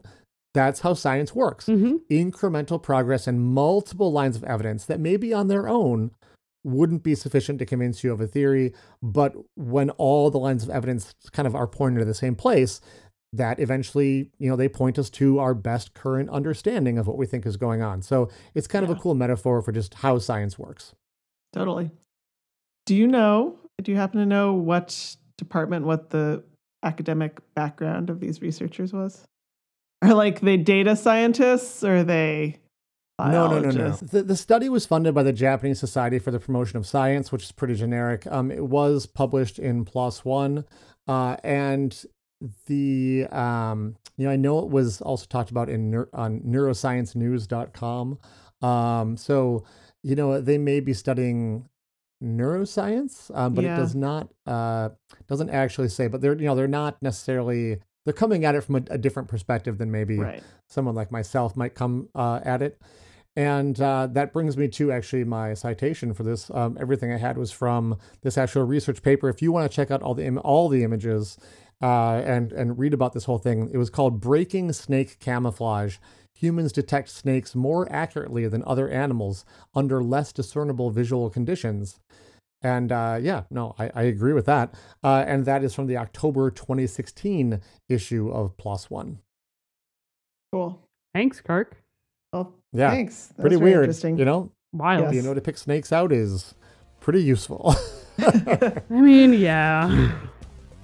[0.53, 1.65] That's how science works.
[1.65, 1.99] Mhm.
[2.09, 6.11] Incremental progress and multiple lines of evidence that maybe on their own
[6.63, 8.73] wouldn't be sufficient to convince you of a theory.
[9.03, 12.81] But when all the lines of evidence kind of are pointed to the same place,
[13.33, 17.25] that eventually, you know, they point us to our best current understanding of what we
[17.25, 18.01] think is going on.
[18.01, 20.95] So it's kind of a cool metaphor for just how science works.
[21.51, 21.91] Totally.
[22.85, 26.43] Do you know, do you happen to know what department, what the
[26.85, 29.25] academic background of these researchers was?
[30.01, 32.59] Are like they data scientists or are they
[33.19, 33.91] No, no, no, no.
[33.91, 37.43] The, the study was funded by the Japanese Society for the Promotion of Science, which
[37.43, 38.27] is pretty generic.
[38.27, 40.65] Um, it was published in PLOS One,
[41.07, 42.05] uh, and
[42.65, 48.19] the um, you know I know it was also talked about in neur- on neurosciencenews.com.
[48.61, 49.63] Um, so
[50.03, 51.69] you know they may be studying
[52.23, 53.73] neuroscience, um, but Yeah.
[53.73, 54.89] it does not uh,
[55.27, 56.07] doesn't actually say.
[56.07, 59.27] But they're you know they're not necessarily they're coming at it from a, a different
[59.27, 60.43] perspective than maybe Right.
[60.67, 62.79] someone like myself might come uh, at it.
[63.37, 66.49] And uh, that brings me to actually my citation for this.
[66.51, 69.27] Um, everything I had was from this actual research paper.
[69.27, 71.37] If you want to check out all the Im- all the images
[71.81, 75.97] uh, and and read about this whole thing, it was called "Breaking Snake Camouflage:
[76.35, 81.99] Humans Detect Snakes More Accurately Than Other Animals Under Less Discernible Visual Conditions."
[82.61, 84.73] And uh, yeah, no, I, I agree with that.
[85.03, 88.53] Uh, and that is from the October 2016 issue of
[88.89, 89.19] One.
[90.51, 90.79] Cool.
[91.13, 91.77] Thanks, Kirk.
[92.33, 93.27] Well, Yeah, thanks.
[93.27, 94.17] That Pretty weird, Interesting.
[94.17, 94.51] you know.
[94.73, 95.05] Wild.
[95.05, 95.13] Yes.
[95.15, 96.55] You know to pick snakes out is
[96.99, 97.75] pretty useful.
[98.17, 100.11] I mean, yeah.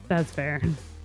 [0.08, 0.62] That's fair.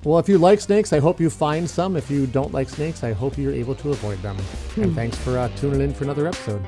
[0.06, 1.96] Well, if you like snakes, I hope you find some.
[1.96, 4.36] If you don't like snakes, I hope you're able to avoid them.
[4.76, 6.64] And thanks for uh, tuning in for another episode.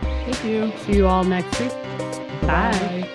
[0.00, 0.72] Thank you.
[0.84, 1.72] See you all next week.
[2.42, 3.08] Bye.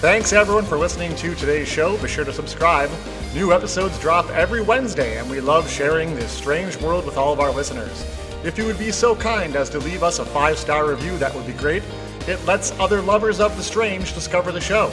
[0.00, 1.96] Thanks everyone for listening to today's show.
[1.98, 2.90] Be sure to subscribe.
[3.34, 7.38] New episodes drop every Wednesday, and we love sharing this strange world with all of
[7.38, 8.04] our listeners.
[8.42, 11.32] If you would be so kind as to leave us a five star review, that
[11.36, 11.84] would be great.
[12.26, 14.92] It lets other lovers of the strange discover the show.